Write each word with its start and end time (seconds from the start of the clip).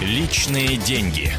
Личные 0.00 0.78
деньги. 0.78 1.30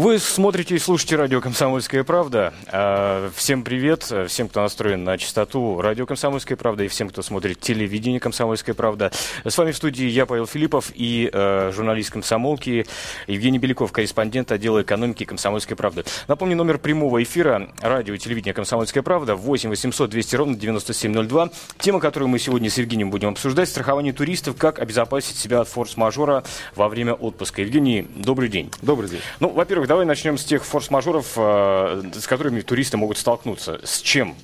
Вы 0.00 0.18
смотрите 0.18 0.76
и 0.76 0.78
слушаете 0.78 1.16
радио 1.16 1.42
«Комсомольская 1.42 2.04
правда». 2.04 2.54
А, 2.68 3.30
всем 3.36 3.62
привет, 3.62 4.10
всем, 4.28 4.48
кто 4.48 4.62
настроен 4.62 5.04
на 5.04 5.18
частоту 5.18 5.82
радио 5.82 6.06
«Комсомольская 6.06 6.56
правда» 6.56 6.84
и 6.84 6.88
всем, 6.88 7.10
кто 7.10 7.20
смотрит 7.20 7.60
телевидение 7.60 8.18
«Комсомольская 8.18 8.74
правда». 8.74 9.12
С 9.44 9.58
вами 9.58 9.72
в 9.72 9.76
студии 9.76 10.06
я, 10.06 10.24
Павел 10.24 10.46
Филиппов, 10.46 10.90
и 10.94 11.28
э, 11.30 11.70
журналист 11.74 12.12
«Комсомолки» 12.12 12.86
Евгений 13.26 13.58
Беляков, 13.58 13.92
корреспондент 13.92 14.50
отдела 14.52 14.80
экономики 14.80 15.24
«Комсомольской 15.24 15.76
правды». 15.76 16.04
Напомню, 16.28 16.56
номер 16.56 16.78
прямого 16.78 17.22
эфира 17.22 17.68
радио 17.82 18.14
и 18.14 18.18
телевидения 18.18 18.54
«Комсомольская 18.54 19.02
правда» 19.02 19.36
8 19.36 19.68
800 19.68 20.08
200 20.08 20.34
ровно 20.34 20.56
9702. 20.56 21.50
Тема, 21.78 22.00
которую 22.00 22.30
мы 22.30 22.38
сегодня 22.38 22.70
с 22.70 22.78
Евгением 22.78 23.10
будем 23.10 23.28
обсуждать– 23.28 23.68
страхование 23.68 24.14
туристов, 24.14 24.56
как 24.56 24.78
обезопасить 24.78 25.36
себя 25.36 25.60
от 25.60 25.68
форс-мажора 25.68 26.42
во 26.74 26.88
время 26.88 27.12
отпуска. 27.12 27.60
Евгений, 27.60 28.08
добрый 28.16 28.48
день. 28.48 28.70
Добрый 28.80 29.10
день. 29.10 29.20
Ну, 29.40 29.50
во-первых, 29.50 29.89
давай 29.90 30.06
начнем 30.06 30.38
с 30.38 30.44
тех 30.44 30.64
форс-мажоров, 30.64 31.32
э, 31.34 32.02
с 32.14 32.28
которыми 32.28 32.60
туристы 32.60 32.96
могут 32.96 33.18
столкнуться. 33.18 33.80
С 33.82 34.00
чем? 34.00 34.36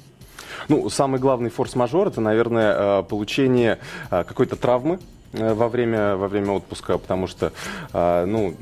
Ну, 0.67 0.91
самый 0.91 1.21
главный 1.21 1.51
форс-мажор 1.51 2.09
это, 2.09 2.21
наверное, 2.21 2.75
э, 2.75 3.03
получение 3.05 3.79
э, 4.11 4.25
какой-то 4.25 4.57
травмы 4.57 4.99
во 5.37 5.69
время, 5.69 6.17
во 6.17 6.29
время 6.29 6.53
отпуска, 6.53 6.99
потому 6.99 7.27
что, 7.27 7.53
э, 7.93 8.25
ну, 8.27 8.55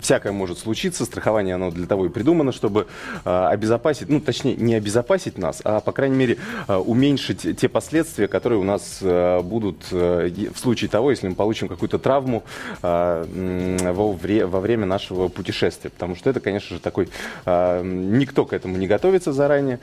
всякое 0.00 0.32
может 0.32 0.58
случиться. 0.58 1.04
Страхование, 1.04 1.54
оно 1.54 1.70
для 1.70 1.86
того 1.86 2.06
и 2.06 2.08
придумано, 2.08 2.52
чтобы 2.52 2.86
э, 3.24 3.46
обезопасить, 3.46 4.08
ну, 4.08 4.20
точнее, 4.20 4.56
не 4.56 4.74
обезопасить 4.74 5.38
нас, 5.38 5.60
а, 5.64 5.80
по 5.80 5.92
крайней 5.92 6.16
мере, 6.16 6.38
уменьшить 6.68 7.58
те 7.58 7.68
последствия, 7.68 8.28
которые 8.28 8.58
у 8.58 8.64
нас 8.64 8.98
будут 9.00 9.90
в 9.90 10.56
случае 10.56 10.88
того, 10.90 11.10
если 11.10 11.28
мы 11.28 11.34
получим 11.34 11.68
какую-то 11.68 11.98
травму 11.98 12.42
во 12.82 14.60
время 14.60 14.86
нашего 14.86 15.28
путешествия. 15.28 15.90
Потому 15.90 16.16
что 16.16 16.30
это, 16.30 16.40
конечно 16.40 16.76
же, 16.76 16.82
такой... 16.82 17.08
Никто 17.46 18.44
к 18.44 18.52
этому 18.52 18.76
не 18.76 18.86
готовится 18.86 19.32
заранее. 19.32 19.78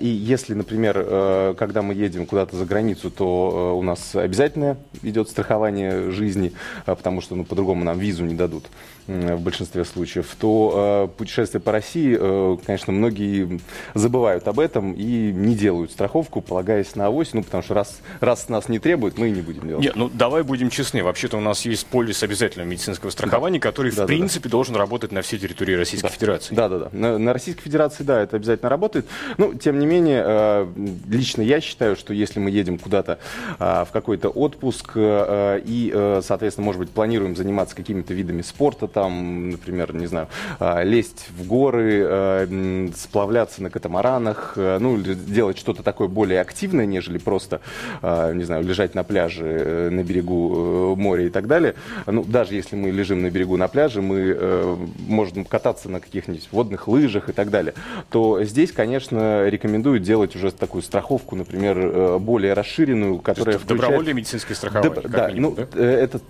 И 0.00 0.06
если, 0.06 0.54
например, 0.54 1.54
когда 1.58 1.82
мы 1.82 1.94
едем 1.94 2.26
куда-то 2.26 2.56
за 2.56 2.64
границу, 2.64 3.10
то 3.10 3.76
у 3.76 3.82
нас 3.82 4.14
обязательно 4.14 4.76
идет 5.02 5.28
страхование 5.28 5.91
жизни, 6.10 6.52
а, 6.86 6.94
потому 6.94 7.20
что 7.20 7.34
ну, 7.34 7.44
по-другому 7.44 7.84
нам 7.84 7.98
визу 7.98 8.24
не 8.24 8.34
дадут 8.34 8.64
в 9.06 9.40
большинстве 9.40 9.84
случаев, 9.84 10.34
то 10.38 11.08
э, 11.12 11.18
путешествие 11.18 11.60
по 11.60 11.72
России, 11.72 12.16
э, 12.18 12.56
конечно, 12.64 12.92
многие 12.92 13.60
забывают 13.94 14.46
об 14.48 14.60
этом 14.60 14.92
и 14.92 15.32
не 15.32 15.54
делают 15.54 15.90
страховку, 15.90 16.40
полагаясь 16.40 16.94
на 16.94 17.06
авось, 17.06 17.32
ну, 17.34 17.42
потому 17.42 17.62
что 17.62 17.74
раз, 17.74 18.00
раз 18.20 18.48
нас 18.48 18.68
не 18.68 18.78
требуют, 18.78 19.18
мы 19.18 19.28
и 19.28 19.30
не 19.30 19.40
будем 19.40 19.66
делать. 19.66 19.84
Нет, 19.84 19.96
ну, 19.96 20.08
давай 20.08 20.42
будем 20.42 20.70
честны. 20.70 21.02
Вообще-то 21.02 21.36
у 21.36 21.40
нас 21.40 21.64
есть 21.64 21.86
полис 21.86 22.22
обязательного 22.22 22.68
медицинского 22.68 23.10
страхования, 23.10 23.58
да. 23.58 23.68
который, 23.68 23.90
да, 23.90 23.94
в 23.94 23.98
да, 23.98 24.06
принципе, 24.06 24.48
да. 24.48 24.52
должен 24.52 24.76
работать 24.76 25.12
на 25.12 25.22
всей 25.22 25.38
территории 25.38 25.74
Российской 25.74 26.08
да. 26.08 26.14
Федерации. 26.14 26.54
Да, 26.54 26.68
да, 26.68 26.78
да. 26.78 26.88
На, 26.92 27.18
на 27.18 27.32
Российской 27.32 27.62
Федерации, 27.62 28.04
да, 28.04 28.20
это 28.20 28.36
обязательно 28.36 28.68
работает. 28.68 29.06
Ну, 29.38 29.54
тем 29.54 29.78
не 29.78 29.86
менее, 29.86 30.22
э, 30.24 30.66
лично 31.08 31.42
я 31.42 31.60
считаю, 31.60 31.96
что 31.96 32.14
если 32.14 32.38
мы 32.40 32.50
едем 32.50 32.78
куда-то 32.78 33.18
э, 33.58 33.84
в 33.84 33.92
какой-то 33.92 34.28
отпуск 34.28 34.92
э, 34.94 35.60
и, 35.64 35.90
э, 35.92 36.20
соответственно, 36.22 36.64
может 36.64 36.80
быть, 36.80 36.90
планируем 36.90 37.36
заниматься 37.36 37.74
какими-то 37.74 38.14
видами 38.14 38.42
спорта, 38.42 38.86
там, 38.92 39.50
например, 39.50 39.94
не 39.94 40.06
знаю, 40.06 40.28
а, 40.58 40.82
лезть 40.82 41.26
в 41.36 41.46
горы, 41.46 42.04
а, 42.04 42.90
сплавляться 42.94 43.62
на 43.62 43.70
катамаранах, 43.70 44.54
а, 44.56 44.78
ну, 44.78 44.98
делать 44.98 45.58
что-то 45.58 45.82
такое 45.82 46.08
более 46.08 46.40
активное, 46.40 46.86
нежели 46.86 47.18
просто, 47.18 47.60
не 48.02 48.44
знаю, 48.44 48.64
лежать 48.64 48.94
на 48.94 49.04
пляже 49.04 49.44
э, 49.44 49.90
на 49.90 50.02
берегу 50.02 50.94
э, 50.96 51.00
моря 51.00 51.26
и 51.26 51.30
так 51.30 51.46
далее. 51.46 51.74
Ну, 52.06 52.24
даже 52.24 52.54
если 52.54 52.76
мы 52.76 52.90
лежим 52.90 53.22
на 53.22 53.30
берегу 53.30 53.56
на 53.56 53.68
пляже, 53.68 54.02
мы 54.02 54.36
э, 54.36 54.76
можем 55.06 55.44
кататься 55.44 55.88
на 55.88 56.00
каких-нибудь 56.00 56.48
водных 56.52 56.88
лыжах 56.88 57.28
и 57.28 57.32
так 57.32 57.50
далее, 57.50 57.74
то 58.10 58.42
здесь, 58.44 58.72
конечно, 58.72 59.48
рекомендую 59.48 60.00
делать 60.00 60.36
уже 60.36 60.50
такую 60.50 60.82
страховку, 60.82 61.36
например, 61.36 62.18
более 62.18 62.52
расширенную, 62.52 63.18
которая 63.18 63.58
включает... 63.58 63.80
Добровольное 63.80 64.14
медицинское 64.14 64.54
страхование, 64.54 64.94
Доб... 64.94 65.10
да, 65.10 65.30
ну, 65.34 65.56
да? 65.56 65.84
это, 65.84 66.20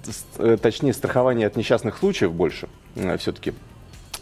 точнее, 0.59 0.93
страхование 0.93 1.47
от 1.47 1.57
несчастных 1.57 1.99
случаев 1.99 2.33
больше. 2.33 2.52
Э, 2.97 3.17
все-таки 3.19 3.55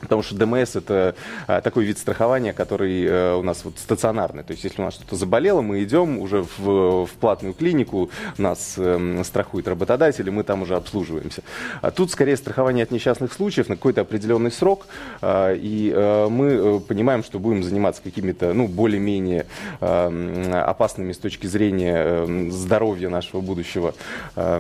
Потому 0.00 0.22
что 0.22 0.34
ДМС 0.34 0.76
это 0.76 1.14
а, 1.46 1.60
такой 1.60 1.84
вид 1.84 1.98
страхования, 1.98 2.52
который 2.52 3.06
а, 3.08 3.36
у 3.36 3.42
нас 3.42 3.64
вот 3.64 3.78
стационарный. 3.78 4.42
То 4.42 4.52
есть, 4.52 4.64
если 4.64 4.80
у 4.80 4.84
нас 4.84 4.94
что-то 4.94 5.16
заболело, 5.16 5.60
мы 5.60 5.82
идем 5.82 6.18
уже 6.18 6.42
в, 6.58 7.06
в 7.06 7.10
платную 7.20 7.54
клинику, 7.54 8.10
нас 8.38 8.74
а, 8.78 9.22
страхует 9.24 9.68
работодатель, 9.68 10.26
и 10.26 10.30
мы 10.30 10.42
там 10.44 10.62
уже 10.62 10.76
обслуживаемся. 10.76 11.42
А 11.82 11.90
тут 11.90 12.10
скорее 12.10 12.36
страхование 12.36 12.84
от 12.84 12.90
несчастных 12.90 13.32
случаев 13.32 13.68
на 13.68 13.76
какой-то 13.76 14.00
определенный 14.02 14.50
срок, 14.50 14.86
а, 15.20 15.54
и 15.54 15.92
а, 15.94 16.28
мы 16.28 16.46
э, 16.46 16.80
понимаем, 16.80 17.22
что 17.22 17.38
будем 17.38 17.62
заниматься 17.62 18.02
какими-то 18.02 18.52
ну, 18.52 18.68
более-менее 18.68 19.46
а, 19.80 20.64
опасными 20.66 21.12
с 21.12 21.18
точки 21.18 21.46
зрения 21.46 21.94
а, 21.96 22.48
здоровья 22.50 23.08
нашего 23.08 23.40
будущего 23.40 23.94
а, 24.36 24.58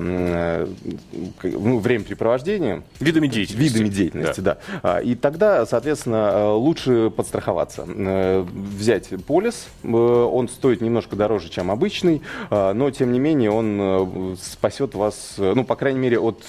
ну, 1.42 1.78
времяпрепровождением. 1.78 2.84
Видами 2.98 3.26
деятельности. 3.26 3.72
Видами 3.72 3.88
деятельности, 3.88 4.40
да. 4.40 4.58
да. 4.82 5.00
И 5.00 5.14
так 5.14 5.29
тогда, 5.30 5.64
соответственно, 5.64 6.32
э, 6.34 6.52
лучше 6.54 7.08
подстраховаться. 7.10 7.86
Э, 7.86 8.44
взять 8.52 9.10
полис, 9.24 9.68
э, 9.84 9.88
он 9.88 10.48
стоит 10.48 10.80
немножко 10.80 11.14
дороже, 11.14 11.50
чем 11.50 11.70
обычный, 11.70 12.22
но, 12.50 12.90
тем 12.90 13.12
не 13.12 13.20
менее, 13.20 13.50
он 13.52 14.36
спасет 14.42 14.94
вас, 14.94 15.34
ну, 15.38 15.64
по 15.64 15.76
крайней 15.76 16.00
мере, 16.00 16.18
от 16.18 16.42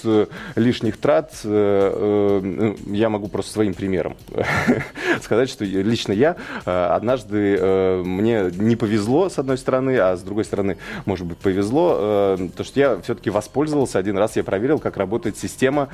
лишних 0.56 0.98
трат. 0.98 1.34
Ну, 1.44 2.76
я 2.88 3.10
могу 3.10 3.28
просто 3.28 3.52
своим 3.52 3.74
примером 3.74 4.16
сказать, 5.22 5.50
что 5.50 5.64
лично 5.64 6.14
я 6.14 6.38
однажды, 6.66 8.02
мне 8.04 8.52
не 8.52 8.76
повезло, 8.76 9.30
с 9.30 9.38
одной 9.38 9.58
стороны, 9.58 9.98
а 9.98 10.16
с 10.16 10.22
другой 10.22 10.46
стороны, 10.46 10.78
может 11.06 11.28
быть, 11.28 11.38
повезло, 11.38 12.38
то, 12.56 12.64
что 12.64 12.80
я 12.80 13.00
все-таки 13.02 13.30
воспользовался 13.30 14.00
один 14.00 14.18
раз, 14.18 14.36
я 14.36 14.44
проверил, 14.44 14.80
как 14.80 14.98
работает 14.98 15.38
система 15.38 15.90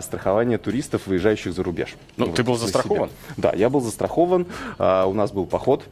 страхования 0.00 0.58
туристов, 0.58 1.06
выезжающих 1.06 1.52
за 1.52 1.62
рубеж. 1.62 1.94
Ну, 2.26 2.32
ты 2.32 2.42
был 2.42 2.56
застрахован? 2.56 3.10
Да, 3.36 3.52
я 3.54 3.68
был 3.70 3.80
застрахован. 3.80 4.46
А, 4.78 5.06
у 5.06 5.12
нас 5.12 5.32
был 5.32 5.46
поход 5.46 5.82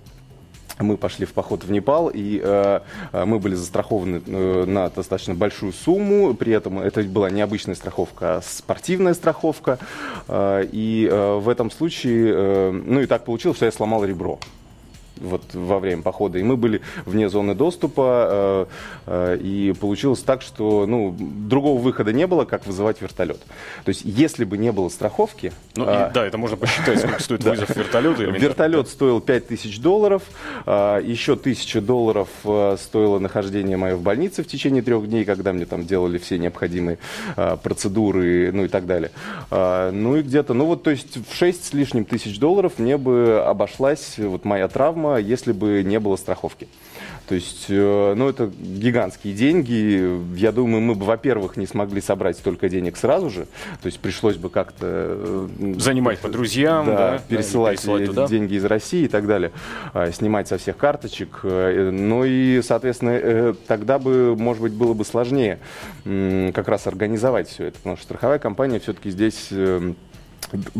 мы 0.78 0.96
пошли 0.96 1.26
в 1.26 1.32
поход 1.32 1.64
в 1.64 1.70
Непал, 1.70 2.10
и 2.12 2.40
э, 2.42 2.80
э, 3.12 3.24
мы 3.24 3.38
были 3.38 3.54
застрахованы 3.54 4.22
э, 4.26 4.64
на 4.66 4.88
достаточно 4.90 5.34
большую 5.34 5.72
сумму. 5.72 6.34
При 6.34 6.52
этом 6.52 6.78
это 6.78 7.02
была 7.02 7.30
не 7.30 7.40
обычная 7.40 7.74
страховка, 7.74 8.36
а 8.36 8.42
спортивная 8.42 9.14
страховка. 9.14 9.78
Э, 10.28 10.66
и 10.70 11.08
э, 11.10 11.38
в 11.38 11.48
этом 11.48 11.70
случае, 11.70 12.32
э, 12.34 12.70
ну 12.72 13.00
и 13.00 13.06
так 13.06 13.24
получилось, 13.24 13.56
что 13.56 13.66
я 13.66 13.72
сломал 13.72 14.04
ребро 14.04 14.38
вот 15.16 15.42
во 15.54 15.78
время 15.78 16.02
похода. 16.02 16.38
И 16.38 16.42
мы 16.42 16.56
были 16.56 16.80
вне 17.06 17.28
зоны 17.28 17.54
доступа, 17.54 18.66
э, 19.06 19.36
э, 19.36 19.38
и 19.40 19.72
получилось 19.72 20.20
так, 20.20 20.42
что 20.42 20.86
ну, 20.86 21.14
другого 21.18 21.80
выхода 21.80 22.12
не 22.12 22.26
было, 22.26 22.44
как 22.44 22.66
вызывать 22.66 23.00
вертолет. 23.00 23.40
То 23.84 23.88
есть, 23.88 24.02
если 24.04 24.44
бы 24.44 24.58
не 24.58 24.72
было 24.72 24.88
страховки... 24.88 25.52
Ну, 25.76 25.84
а, 25.86 26.08
и, 26.08 26.12
да, 26.12 26.26
это 26.26 26.38
можно 26.38 26.56
посчитать, 26.56 26.98
сколько 26.98 27.22
стоит 27.22 27.44
вызов 27.44 27.74
вертолета. 27.76 28.22
Вертолет 28.24 28.88
стоил 28.88 29.20
5000 29.20 29.80
долларов, 29.80 30.22
а, 30.66 31.00
еще 31.00 31.34
1000 31.34 31.80
долларов 31.80 32.28
э, 32.44 32.76
стоило 32.78 33.18
нахождение 33.18 33.76
мое 33.76 33.96
в 33.96 34.02
больнице 34.02 34.42
в 34.42 34.46
течение 34.46 34.82
трех 34.82 35.08
дней, 35.08 35.24
когда 35.24 35.52
мне 35.52 35.66
там 35.66 35.86
делали 35.86 36.18
все 36.18 36.38
необходимые 36.38 36.98
а, 37.36 37.56
процедуры, 37.56 38.50
ну 38.52 38.64
и 38.64 38.68
так 38.68 38.86
далее. 38.86 39.10
Ну 39.50 40.16
и 40.16 40.22
где-то, 40.22 40.54
ну 40.54 40.66
вот, 40.66 40.82
то 40.82 40.90
есть 40.90 41.16
в 41.16 41.34
6 41.34 41.64
с 41.64 41.72
лишним 41.72 42.04
тысяч 42.04 42.38
долларов 42.38 42.74
мне 42.78 42.96
бы 42.96 43.42
обошлась 43.46 44.14
вот 44.18 44.44
моя 44.44 44.68
травма, 44.68 45.11
если 45.18 45.52
бы 45.52 45.82
не 45.82 45.98
было 46.00 46.16
страховки. 46.16 46.68
То 47.28 47.36
есть, 47.36 47.66
э, 47.68 48.14
ну, 48.16 48.28
это 48.28 48.50
гигантские 48.58 49.32
деньги. 49.32 50.36
Я 50.36 50.50
думаю, 50.52 50.80
мы 50.82 50.94
бы, 50.94 51.04
во-первых, 51.04 51.56
не 51.56 51.66
смогли 51.66 52.00
собрать 52.00 52.36
столько 52.36 52.68
денег 52.68 52.96
сразу 52.96 53.30
же. 53.30 53.46
То 53.80 53.86
есть, 53.86 54.00
пришлось 54.00 54.36
бы 54.36 54.50
как-то... 54.50 54.86
Э, 54.86 55.74
Занимать 55.78 56.18
по 56.18 56.28
друзьям, 56.28 56.86
да, 56.86 56.96
да 56.96 57.22
пересылать, 57.28 57.76
да, 57.76 57.82
пересылать 57.82 58.06
туда. 58.06 58.26
деньги 58.26 58.54
из 58.54 58.64
России 58.64 59.04
и 59.04 59.08
так 59.08 59.26
далее. 59.26 59.52
А, 59.94 60.10
снимать 60.10 60.48
со 60.48 60.58
всех 60.58 60.76
карточек. 60.76 61.40
Э, 61.44 61.90
ну 61.90 62.24
и, 62.24 62.60
соответственно, 62.60 63.54
тогда 63.66 63.98
бы, 63.98 64.36
может 64.36 64.62
быть, 64.62 64.72
было 64.72 64.92
бы 64.92 65.04
сложнее 65.04 65.58
как 66.04 66.68
раз 66.68 66.86
организовать 66.86 67.48
все 67.48 67.66
это. 67.66 67.78
Потому 67.78 67.96
что 67.96 68.04
страховая 68.04 68.38
компания 68.40 68.80
все-таки 68.80 69.10
здесь 69.10 69.48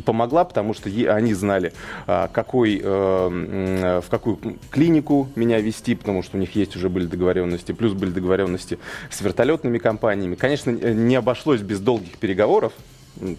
помогла, 0.05 0.45
потому 0.45 0.75
что 0.75 0.89
они 0.89 1.35
знали, 1.35 1.73
а, 2.07 2.29
какой, 2.29 2.81
э, 2.83 4.01
в 4.05 4.11
какую 4.11 4.39
клинику 4.71 5.29
меня 5.35 5.61
вести, 5.61 5.95
потому 5.95 6.23
что 6.23 6.37
у 6.37 6.41
них 6.41 6.55
есть 6.55 6.77
уже 6.77 6.89
были 6.89 7.07
договоренности, 7.07 7.73
плюс 7.73 7.93
были 7.93 8.11
договоренности 8.11 8.79
с 9.11 9.21
вертолетными 9.21 9.79
компаниями. 9.79 10.35
Конечно, 10.35 10.71
не 10.71 11.17
обошлось 11.17 11.61
без 11.61 11.81
долгих 11.81 12.19
переговоров, 12.19 12.73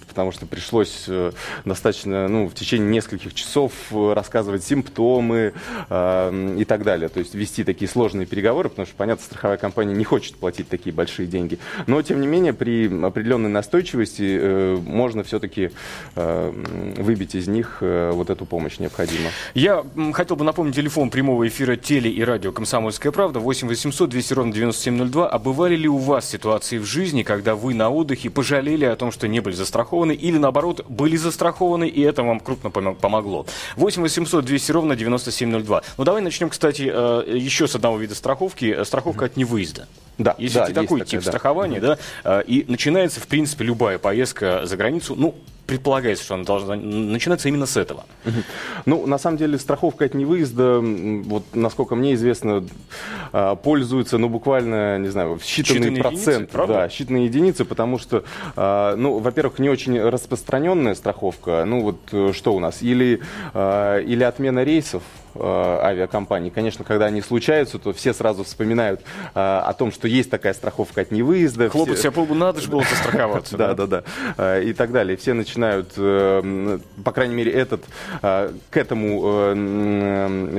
потому 0.07 0.31
что 0.31 0.45
пришлось 0.45 1.05
э, 1.07 1.31
достаточно, 1.65 2.27
ну, 2.27 2.47
в 2.47 2.53
течение 2.53 2.89
нескольких 2.89 3.33
часов 3.33 3.73
э, 3.91 4.13
рассказывать 4.13 4.63
симптомы 4.63 5.53
э, 5.89 6.55
и 6.57 6.65
так 6.65 6.83
далее. 6.83 7.09
То 7.09 7.19
есть 7.19 7.35
вести 7.35 7.63
такие 7.63 7.89
сложные 7.89 8.25
переговоры, 8.25 8.69
потому 8.69 8.85
что, 8.85 8.95
понятно, 8.95 9.23
страховая 9.25 9.57
компания 9.57 9.93
не 9.93 10.03
хочет 10.03 10.35
платить 10.35 10.69
такие 10.69 10.93
большие 10.93 11.27
деньги. 11.27 11.59
Но, 11.87 12.01
тем 12.01 12.21
не 12.21 12.27
менее, 12.27 12.53
при 12.53 12.85
определенной 13.03 13.49
настойчивости 13.49 14.37
э, 14.39 14.77
можно 14.85 15.23
все-таки 15.23 15.71
э, 16.15 16.93
выбить 16.97 17.35
из 17.35 17.47
них 17.47 17.77
э, 17.81 18.11
вот 18.13 18.29
эту 18.29 18.45
помощь 18.45 18.79
необходимую. 18.79 19.31
Я 19.53 19.83
хотел 20.13 20.35
бы 20.35 20.45
напомнить 20.45 20.75
телефон 20.75 21.09
прямого 21.09 21.47
эфира 21.47 21.75
теле 21.75 22.11
и 22.11 22.23
радио 22.23 22.51
«Комсомольская 22.51 23.11
правда» 23.11 23.39
8 23.39 23.67
800 23.67 24.09
200 24.09 24.33
ровно 24.33 24.53
9702. 24.53 25.27
А 25.27 25.39
бывали 25.39 25.75
ли 25.75 25.87
у 25.87 25.97
вас 25.97 26.29
ситуации 26.29 26.77
в 26.77 26.85
жизни, 26.85 27.23
когда 27.23 27.55
вы 27.55 27.73
на 27.73 27.89
отдыхе 27.89 28.29
пожалели 28.29 28.85
о 28.85 28.95
том, 28.95 29.11
что 29.11 29.27
не 29.27 29.39
были 29.39 29.55
застрахованы 29.63 30.13
или, 30.13 30.37
наоборот, 30.37 30.85
были 30.87 31.15
застрахованы, 31.15 31.87
и 31.87 32.01
это 32.01 32.23
вам 32.23 32.39
крупно 32.39 32.69
помогло? 32.69 33.45
8 33.75 34.01
800 34.01 34.45
200 34.45 34.71
ровно 34.71 34.95
9702. 34.95 35.81
Ну, 35.97 36.03
давай 36.03 36.21
начнем, 36.21 36.49
кстати, 36.49 36.91
э, 36.93 37.37
еще 37.37 37.67
с 37.67 37.75
одного 37.75 37.97
вида 37.97 38.15
страховки. 38.15 38.65
Э, 38.65 38.85
страховка 38.85 39.25
от 39.25 39.37
невыезда. 39.37 39.87
Да, 40.17 40.35
Если 40.37 40.59
да, 40.59 40.67
такой 40.67 40.99
тип 40.99 41.19
такая, 41.19 41.21
страхования, 41.21 41.79
да. 41.79 41.97
да, 42.23 42.39
э, 42.41 42.43
и 42.45 42.65
начинается, 42.67 43.19
в 43.19 43.27
принципе, 43.27 43.63
любая 43.63 43.97
поездка 43.97 44.65
за 44.65 44.77
границу, 44.77 45.15
ну, 45.15 45.35
предполагается, 45.65 46.23
что 46.23 46.35
она 46.35 46.43
должна 46.43 46.75
начинаться 46.75 47.47
именно 47.47 47.65
с 47.65 47.77
этого. 47.77 48.05
Ну, 48.85 49.05
на 49.07 49.17
самом 49.17 49.37
деле, 49.37 49.57
страховка 49.57 50.05
от 50.05 50.13
невыезда, 50.13 50.79
вот, 50.81 51.43
насколько 51.53 51.95
мне 51.95 52.13
известно, 52.15 52.65
а, 53.31 53.55
пользуется, 53.55 54.17
ну, 54.17 54.29
буквально, 54.29 54.97
не 54.99 55.07
знаю, 55.09 55.39
считанные, 55.41 55.89
считанные 55.89 55.99
проценты. 55.99 56.57
Единицы, 56.57 56.67
да, 56.67 56.87
считанные 56.87 57.25
единицы, 57.25 57.65
потому 57.65 57.97
что, 57.97 58.23
а, 58.55 58.95
ну, 58.95 59.19
во-первых, 59.19 59.59
не 59.59 59.69
очень 59.69 59.99
распространенная 60.01 60.95
страховка. 60.95 61.63
Ну, 61.65 61.81
вот 61.81 61.99
э, 62.11 62.31
что 62.33 62.53
у 62.53 62.59
нас? 62.59 62.81
Или, 62.81 63.21
а, 63.53 63.99
или 63.99 64.23
отмена 64.23 64.63
рейсов, 64.63 65.03
авиакомпаний. 65.35 66.49
Конечно, 66.49 66.83
когда 66.83 67.05
они 67.05 67.21
случаются, 67.21 67.79
то 67.79 67.93
все 67.93 68.13
сразу 68.13 68.43
вспоминают 68.43 69.01
э, 69.01 69.39
о 69.39 69.73
том, 69.73 69.91
что 69.91 70.07
есть 70.07 70.29
такая 70.29 70.53
страховка 70.53 71.01
от 71.01 71.11
невыезда. 71.11 71.69
Хлопать 71.69 71.97
все... 71.97 72.11
себя 72.11 72.35
надо 72.35 72.61
же 72.61 72.69
было 72.69 72.83
застраховаться. 72.83 73.57
Да, 73.63 73.75
да, 73.75 73.85
да. 73.87 74.03
Э, 74.37 74.63
и 74.63 74.73
так 74.73 74.91
далее. 74.91 75.15
Все 75.15 75.33
начинают, 75.33 75.93
по 75.93 77.11
крайней 77.13 77.35
мере, 77.35 77.51
этот, 77.51 77.83
к 78.21 78.77
этому 78.77 79.53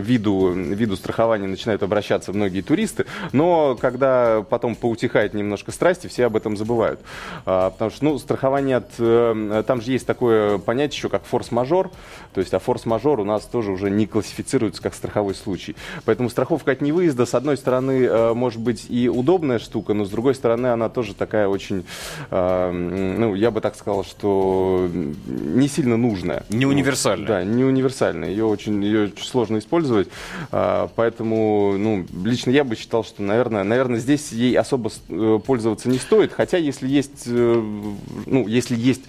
виду, 0.01 0.51
виду 0.51 0.97
страхования 0.97 1.49
начинают 1.49 1.83
обращаться 1.83 2.33
многие 2.33 2.63
туристы. 2.63 3.05
Но 3.33 3.77
когда 3.79 4.43
потом 4.49 4.75
поутихает 4.75 5.35
немножко 5.35 5.73
страсти, 5.73 6.07
все 6.07 6.27
об 6.27 6.37
этом 6.37 6.57
забывают. 6.57 7.01
Потому 7.45 7.91
что, 7.91 8.05
ну, 8.05 8.19
страхование 8.19 8.77
от... 8.77 9.67
Там 9.67 9.83
же 9.83 9.93
есть 9.93 10.07
такое 10.07 10.59
понятие 10.59 10.97
еще, 10.97 11.09
как 11.09 11.25
форс-мажор. 11.25 11.91
То 12.33 12.41
есть, 12.41 12.55
а 12.55 12.59
форс-мажор 12.59 13.21
у 13.21 13.25
нас 13.25 13.45
тоже 13.45 13.71
уже 13.71 13.91
не 13.91 14.07
классифицируется 14.07 14.64
регистрируется 14.65 14.83
как 14.83 14.95
страховой 14.95 15.35
случай. 15.35 15.77
Поэтому 16.05 16.31
страховка 16.31 16.73
от 16.73 16.81
невыезда, 16.81 17.27
с 17.27 17.35
одной 17.35 17.57
стороны, 17.57 18.05
э, 18.05 18.35
может 18.35 18.61
быть 18.61 18.87
и 18.89 19.09
удобная 19.09 19.59
штука, 19.59 19.95
но 19.95 20.05
с 20.05 20.11
другой 20.11 20.35
стороны, 20.35 20.69
она 20.69 20.89
тоже 20.89 21.15
такая 21.15 21.49
очень, 21.49 21.85
э, 22.31 22.71
ну, 22.71 23.35
я 23.35 23.51
бы 23.51 23.61
так 23.61 23.77
сказал, 23.77 24.05
что 24.05 24.89
не 25.27 25.69
сильно 25.69 25.97
нужная. 25.97 26.45
Не 26.51 26.67
универсальная. 26.67 27.27
Да, 27.27 27.45
не 27.45 27.65
универсальная. 27.65 28.31
Ее 28.31 28.45
очень, 28.45 28.83
ее 28.83 29.05
очень 29.05 29.25
сложно 29.25 29.59
использовать. 29.59 30.09
А, 30.51 30.89
поэтому, 30.95 31.77
ну, 31.79 32.07
лично 32.25 32.51
я 32.51 32.65
бы 32.65 32.77
считал, 32.77 33.05
что, 33.05 33.23
наверное, 33.23 33.65
наверное, 33.65 33.99
здесь 33.99 34.33
ей 34.33 34.57
особо 34.59 34.91
э, 35.09 35.39
пользоваться 35.45 35.89
не 35.89 35.99
стоит. 35.99 36.33
Хотя, 36.33 36.59
если 36.59 36.89
есть, 36.89 37.27
ну, 37.27 38.47
если 38.47 38.77
есть 38.77 39.03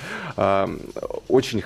очень 1.28 1.64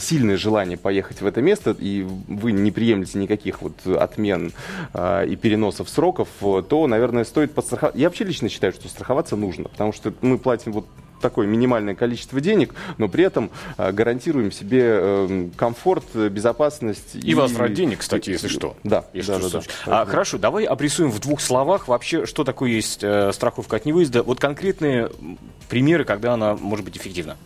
сильное 0.00 0.36
желание 0.36 0.76
поехать 0.76 1.20
в 1.20 1.26
это 1.26 1.42
место, 1.42 1.76
и 1.78 2.06
вы 2.28 2.52
не 2.52 2.70
приедете 2.70 3.01
приемлете 3.02 3.18
никаких 3.18 3.62
вот 3.62 3.86
отмен 3.86 4.52
э, 4.94 5.26
и 5.26 5.36
переносов 5.36 5.88
сроков, 5.88 6.28
то, 6.40 6.86
наверное, 6.86 7.24
стоит 7.24 7.54
подстраховаться. 7.54 7.98
Я 7.98 8.08
вообще 8.08 8.24
лично 8.24 8.48
считаю, 8.48 8.72
что 8.72 8.88
страховаться 8.88 9.36
нужно, 9.36 9.68
потому 9.68 9.92
что 9.92 10.12
мы 10.20 10.38
платим 10.38 10.72
вот 10.72 10.86
такое 11.22 11.46
минимальное 11.46 11.94
количество 11.94 12.40
денег, 12.40 12.74
но 12.98 13.08
при 13.08 13.24
этом 13.24 13.50
э, 13.78 13.92
гарантируем 13.92 14.52
себе 14.52 14.82
э, 14.84 15.48
комфорт, 15.56 16.04
безопасность. 16.14 17.14
И, 17.14 17.30
и 17.30 17.34
возврат 17.34 17.72
денег, 17.72 18.00
кстати, 18.00 18.30
если 18.30 18.48
что. 18.48 18.76
Да, 18.84 19.06
если 19.14 19.32
да, 19.32 19.38
да, 19.38 19.48
да. 19.48 19.62
А, 19.86 20.04
хорошо, 20.04 20.38
давай 20.38 20.64
обрисуем 20.64 21.10
в 21.10 21.20
двух 21.20 21.40
словах 21.40 21.88
вообще, 21.88 22.26
что 22.26 22.44
такое 22.44 22.70
есть 22.70 23.02
э, 23.02 23.32
страховка 23.32 23.76
от 23.76 23.86
невыезда. 23.86 24.22
Вот 24.22 24.40
конкретные 24.40 25.10
примеры, 25.68 26.04
когда 26.04 26.34
она 26.34 26.54
может 26.54 26.84
быть 26.84 26.98
эффективна. 26.98 27.36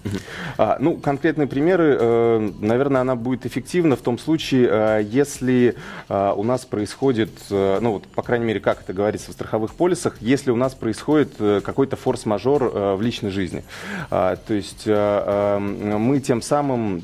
А, 0.58 0.79
ну, 0.81 0.96
конкретные 0.96 1.46
примеры, 1.46 1.96
э, 1.99 2.50
наверное, 2.61 3.02
она 3.02 3.14
будет 3.14 3.46
эффективна 3.46 3.94
в 3.94 4.00
том 4.00 4.19
случае, 4.19 4.69
э, 4.69 5.02
если 5.05 5.76
э, 6.08 6.32
у 6.34 6.43
нас 6.43 6.64
происходит, 6.64 7.31
э, 7.50 7.79
ну, 7.81 7.93
вот, 7.93 8.08
по 8.08 8.22
крайней 8.22 8.46
мере, 8.46 8.61
как 8.61 8.82
это 8.82 8.93
говорится 8.93 9.31
в 9.31 9.34
страховых 9.34 9.75
полисах, 9.75 10.17
если 10.20 10.50
у 10.50 10.56
нас 10.56 10.75
происходит 10.75 11.34
э, 11.38 11.61
какой-то 11.62 11.96
форс-мажор 11.96 12.64
э, 12.64 12.94
в 12.96 13.02
личной 13.02 13.31
жизни. 13.31 13.62
А, 14.11 14.37
то 14.37 14.55
есть 14.55 14.83
э, 14.87 15.59
мы 15.59 16.21
тем 16.21 16.43
самым 16.43 17.03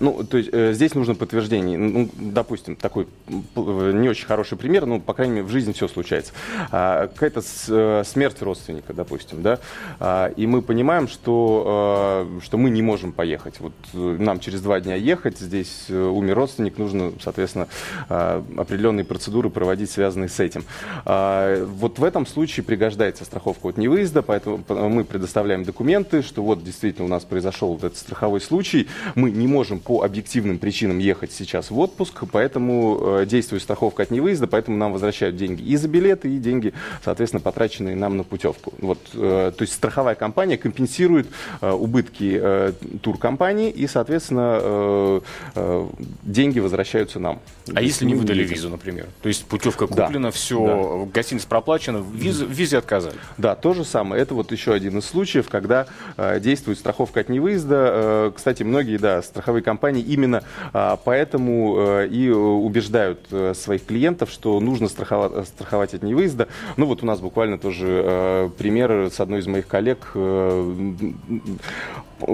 ну, 0.00 0.24
то 0.24 0.36
есть 0.36 0.50
э, 0.52 0.72
здесь 0.72 0.94
нужно 0.94 1.14
подтверждение. 1.14 1.78
Ну, 1.78 2.08
допустим, 2.16 2.76
такой 2.76 3.06
не 3.54 4.08
очень 4.08 4.26
хороший 4.26 4.58
пример, 4.58 4.86
ну, 4.86 5.00
по 5.00 5.14
крайней 5.14 5.34
мере, 5.34 5.46
в 5.46 5.50
жизни 5.50 5.72
все 5.72 5.88
случается. 5.88 6.32
А, 6.70 7.06
какая-то 7.06 7.42
с, 7.42 7.66
э, 7.68 8.02
смерть 8.04 8.42
родственника, 8.42 8.92
допустим, 8.92 9.42
да, 9.42 9.60
а, 10.00 10.32
и 10.36 10.46
мы 10.46 10.62
понимаем, 10.62 11.06
что, 11.06 12.26
э, 12.38 12.40
что 12.44 12.58
мы 12.58 12.70
не 12.70 12.82
можем 12.82 13.12
поехать. 13.12 13.60
Вот 13.60 13.72
э, 13.94 14.16
нам 14.18 14.40
через 14.40 14.60
два 14.62 14.80
дня 14.80 14.96
ехать, 14.96 15.38
здесь 15.38 15.86
э, 15.88 16.00
умер 16.00 16.34
родственник, 16.36 16.78
нужно, 16.78 17.12
соответственно, 17.22 17.68
э, 18.08 18.42
определенные 18.56 19.04
процедуры 19.04 19.50
проводить, 19.50 19.90
связанные 19.90 20.28
с 20.28 20.40
этим. 20.40 20.64
А, 21.04 21.64
вот 21.64 21.98
в 21.98 22.04
этом 22.04 22.26
случае 22.26 22.64
пригождается 22.64 23.24
страховка 23.24 23.68
от 23.68 23.78
невыезда, 23.78 24.22
поэтому 24.22 24.64
мы 24.68 25.04
предоставляем 25.04 25.64
документы, 25.64 26.22
что 26.22 26.42
вот 26.42 26.64
действительно 26.64 27.04
у 27.04 27.08
нас 27.08 27.24
произошел 27.24 27.72
вот 27.74 27.84
этот 27.84 27.98
страховой 27.98 28.40
случай, 28.40 28.88
мы 29.14 29.30
не 29.30 29.46
можем 29.46 29.67
можем 29.68 29.80
по 29.80 30.02
объективным 30.02 30.58
причинам 30.58 30.98
ехать 30.98 31.30
сейчас 31.30 31.70
в 31.70 31.78
отпуск, 31.78 32.22
поэтому 32.32 33.18
э, 33.20 33.26
действует 33.26 33.62
страховка 33.62 34.02
от 34.02 34.10
невыезда, 34.10 34.46
поэтому 34.46 34.78
нам 34.78 34.92
возвращают 34.92 35.36
деньги 35.36 35.60
и 35.60 35.76
за 35.76 35.88
билеты, 35.88 36.34
и 36.34 36.38
деньги, 36.38 36.72
соответственно, 37.04 37.42
потраченные 37.42 37.94
нам 37.94 38.16
на 38.16 38.24
путевку. 38.24 38.72
Вот, 38.78 38.98
э, 39.12 39.52
то 39.54 39.62
есть 39.62 39.74
страховая 39.74 40.14
компания 40.14 40.56
компенсирует 40.56 41.28
э, 41.60 41.70
убытки 41.70 42.40
туркомпании, 43.02 43.70
и, 43.70 43.86
соответственно, 43.86 45.20
деньги 46.22 46.60
возвращаются 46.60 47.18
нам. 47.18 47.40
А 47.74 47.82
если 47.82 48.06
не 48.06 48.14
выдали 48.14 48.44
визу, 48.44 48.70
например? 48.70 49.06
То 49.20 49.28
есть 49.28 49.44
путевка 49.44 49.86
куплена, 49.86 50.28
да, 50.28 50.30
все, 50.30 51.04
да. 51.04 51.12
гостиница 51.12 51.46
проплачена, 51.46 52.02
визу, 52.12 52.46
визе 52.46 52.78
отказали? 52.78 53.16
Да, 53.36 53.54
то 53.54 53.74
же 53.74 53.84
самое. 53.84 54.22
Это 54.22 54.34
вот 54.34 54.50
еще 54.50 54.72
один 54.72 54.98
из 54.98 55.04
случаев, 55.04 55.48
когда 55.50 55.86
действует 56.40 56.78
страховка 56.78 57.20
от 57.20 57.28
невыезда. 57.28 58.32
Кстати, 58.34 58.62
многие, 58.62 58.96
да, 58.96 59.22
страховые 59.22 59.57
страховые 59.58 59.62
компании 59.62 60.02
именно 60.02 60.42
а, 60.72 60.96
поэтому 60.96 61.76
э, 61.78 62.08
и 62.08 62.30
убеждают 62.30 63.20
э, 63.30 63.54
своих 63.54 63.84
клиентов, 63.84 64.30
что 64.30 64.60
нужно 64.60 64.88
страховать, 64.88 65.48
страховать 65.48 65.94
от 65.94 66.02
невыезда. 66.02 66.48
Ну 66.76 66.86
вот 66.86 67.02
у 67.02 67.06
нас 67.06 67.20
буквально 67.20 67.58
тоже 67.58 67.86
э, 67.86 68.50
пример 68.58 69.10
с 69.10 69.20
одной 69.20 69.40
из 69.40 69.46
моих 69.46 69.66
коллег 69.66 70.12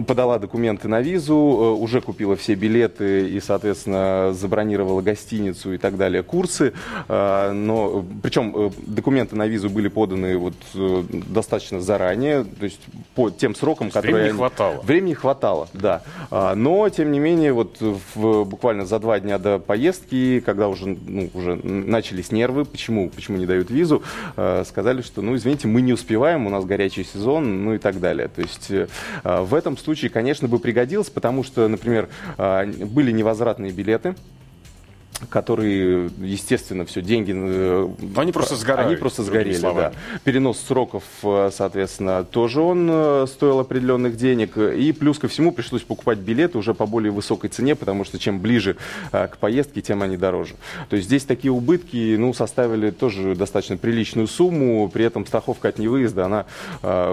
подала 0.06 0.38
документы 0.38 0.88
на 0.88 1.00
визу, 1.00 1.36
уже 1.36 2.00
купила 2.00 2.36
все 2.36 2.54
билеты 2.54 3.28
и, 3.28 3.40
соответственно, 3.40 4.32
забронировала 4.32 5.00
гостиницу 5.00 5.74
и 5.74 5.78
так 5.78 5.96
далее, 5.96 6.22
курсы. 6.22 6.72
Но, 7.08 8.04
причем 8.22 8.72
документы 8.86 9.36
на 9.36 9.46
визу 9.46 9.70
были 9.70 9.88
поданы 9.88 10.36
вот 10.36 10.54
достаточно 10.74 11.80
заранее, 11.80 12.44
то 12.44 12.64
есть 12.64 12.80
по 13.14 13.30
тем 13.30 13.54
срокам, 13.54 13.90
которые... 13.90 14.24
Времени 14.24 14.36
хватало. 14.36 14.80
Времени 14.82 15.14
хватало, 15.14 15.68
да. 15.72 16.02
Но, 16.30 16.88
тем 16.88 17.12
не 17.12 17.18
менее, 17.18 17.52
вот 17.52 17.80
в, 17.80 18.44
буквально 18.44 18.86
за 18.86 18.98
два 18.98 19.20
дня 19.20 19.38
до 19.38 19.58
поездки, 19.58 20.40
когда 20.40 20.68
уже, 20.68 20.86
ну, 20.86 21.30
уже 21.34 21.56
начались 21.56 22.32
нервы, 22.32 22.64
почему, 22.64 23.10
почему 23.10 23.36
не 23.36 23.46
дают 23.46 23.70
визу, 23.70 24.02
э, 24.36 24.64
сказали, 24.66 25.02
что, 25.02 25.22
ну, 25.22 25.36
извините, 25.36 25.68
мы 25.68 25.82
не 25.82 25.92
успеваем, 25.92 26.46
у 26.46 26.50
нас 26.50 26.64
горячий 26.64 27.04
сезон, 27.04 27.64
ну 27.64 27.74
и 27.74 27.78
так 27.78 28.00
далее. 28.00 28.28
То 28.28 28.42
есть 28.42 28.70
э, 28.70 28.86
в 29.22 29.54
этом 29.54 29.73
случае, 29.80 30.10
конечно, 30.10 30.48
бы 30.48 30.58
пригодилось, 30.58 31.10
потому 31.10 31.42
что, 31.42 31.68
например, 31.68 32.08
э, 32.38 32.66
были 32.84 33.10
невозвратные 33.10 33.72
билеты, 33.72 34.14
которые, 35.30 36.10
естественно, 36.18 36.84
все 36.84 37.02
деньги... 37.02 37.32
Э, 37.34 37.88
они 38.16 38.32
просто 38.32 38.56
сгорают. 38.56 38.88
Они 38.90 38.96
просто 38.96 39.22
сгорели, 39.22 39.58
да. 39.58 39.92
Перенос 40.24 40.60
сроков, 40.60 41.04
э, 41.22 41.50
соответственно, 41.52 42.24
тоже 42.24 42.60
он 42.60 42.88
э, 42.90 43.26
стоил 43.28 43.60
определенных 43.60 44.16
денег. 44.16 44.56
И 44.56 44.92
плюс 44.92 45.18
ко 45.18 45.28
всему 45.28 45.52
пришлось 45.52 45.82
покупать 45.82 46.18
билеты 46.18 46.58
уже 46.58 46.74
по 46.74 46.86
более 46.86 47.12
высокой 47.12 47.50
цене, 47.50 47.74
потому 47.74 48.04
что 48.04 48.18
чем 48.18 48.40
ближе 48.40 48.76
к 49.10 49.36
поездке, 49.38 49.80
тем 49.80 50.02
они 50.02 50.16
дороже. 50.16 50.54
То 50.88 50.96
есть 50.96 51.08
здесь 51.08 51.24
такие 51.24 51.52
убытки, 51.52 52.16
ну, 52.16 52.34
составили 52.34 52.90
тоже 52.90 53.34
достаточно 53.34 53.76
приличную 53.76 54.26
сумму, 54.26 54.88
при 54.92 55.04
этом 55.04 55.26
страховка 55.26 55.68
от 55.68 55.78
невыезда, 55.78 56.26
она 56.26 56.46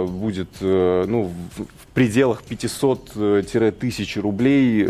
будет, 0.06 0.50
ну, 0.60 1.32
в 1.58 1.94
пределах 1.94 2.44
500-1000 2.50 4.22
рублей, 4.22 4.86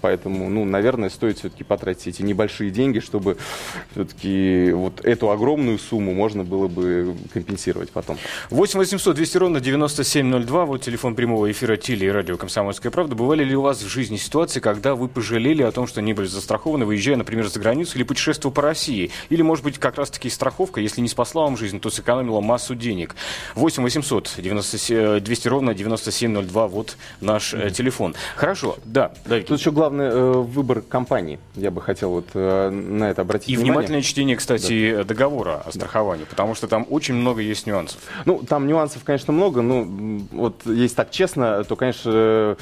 поэтому, 0.00 0.48
ну, 0.48 0.64
наверное, 0.64 1.10
стоит 1.10 1.38
все-таки 1.38 1.64
потратить 1.64 2.03
эти 2.06 2.22
небольшие 2.22 2.70
деньги, 2.70 3.00
чтобы 3.00 3.36
все-таки 3.92 4.72
вот 4.72 5.04
эту 5.04 5.30
огромную 5.30 5.78
сумму 5.78 6.14
можно 6.14 6.44
было 6.44 6.68
бы 6.68 7.16
компенсировать 7.32 7.90
потом. 7.90 8.18
8 8.50 8.78
800 8.78 9.16
200 9.16 9.36
ровно 9.38 9.60
9702, 9.60 10.64
вот 10.66 10.82
телефон 10.82 11.14
прямого 11.14 11.50
эфира 11.50 11.76
Тили 11.76 12.06
и 12.06 12.08
радио 12.08 12.36
«Комсомольская 12.36 12.90
правда». 12.90 13.14
Бывали 13.14 13.44
ли 13.44 13.54
у 13.56 13.62
вас 13.62 13.82
в 13.82 13.88
жизни 13.88 14.16
ситуации, 14.16 14.60
когда 14.60 14.94
вы 14.94 15.08
пожалели 15.08 15.62
о 15.62 15.72
том, 15.72 15.86
что 15.86 16.02
не 16.02 16.12
были 16.12 16.26
застрахованы, 16.26 16.84
выезжая, 16.84 17.16
например, 17.16 17.48
за 17.48 17.60
границу 17.60 17.96
или 17.96 18.04
путешествуя 18.04 18.52
по 18.52 18.62
России? 18.62 19.10
Или, 19.28 19.42
может 19.42 19.64
быть, 19.64 19.78
как 19.78 19.96
раз-таки 19.96 20.30
страховка, 20.30 20.80
если 20.80 21.00
не 21.00 21.08
спасла 21.08 21.44
вам 21.44 21.56
жизнь, 21.56 21.80
то 21.80 21.90
сэкономила 21.90 22.40
массу 22.40 22.74
денег? 22.74 23.14
8 23.54 23.82
800 23.82 24.34
90, 24.38 25.20
200 25.20 25.48
ровно 25.48 25.74
9702, 25.74 26.68
вот 26.68 26.96
наш 27.20 27.54
mm-hmm. 27.54 27.70
телефон. 27.70 28.14
Хорошо, 28.36 28.76
да, 28.84 29.12
Давид. 29.24 29.46
Тут 29.46 29.60
еще 29.60 29.70
главный 29.70 30.06
э, 30.06 30.32
выбор 30.32 30.82
компании, 30.82 31.38
я 31.54 31.70
бы 31.70 31.80
хотел 31.84 32.10
вот 32.10 32.26
э, 32.34 32.70
на 32.70 33.10
это 33.10 33.22
обратить 33.22 33.48
И 33.48 33.52
внимание. 33.56 33.72
внимательное 33.72 34.02
чтение, 34.02 34.36
кстати, 34.36 34.96
да. 34.96 35.04
договора 35.04 35.62
о 35.64 35.70
страховании, 35.70 36.24
да. 36.24 36.30
потому 36.30 36.54
что 36.54 36.66
там 36.66 36.86
очень 36.90 37.14
много 37.14 37.40
есть 37.40 37.66
нюансов. 37.66 38.00
Ну, 38.24 38.42
там 38.42 38.66
нюансов, 38.66 39.04
конечно, 39.04 39.32
много, 39.32 39.62
но 39.62 39.86
вот 40.32 40.62
если 40.66 40.96
так 40.96 41.10
честно, 41.10 41.62
то, 41.64 41.76
конечно, 41.76 42.10
э, 42.12 42.56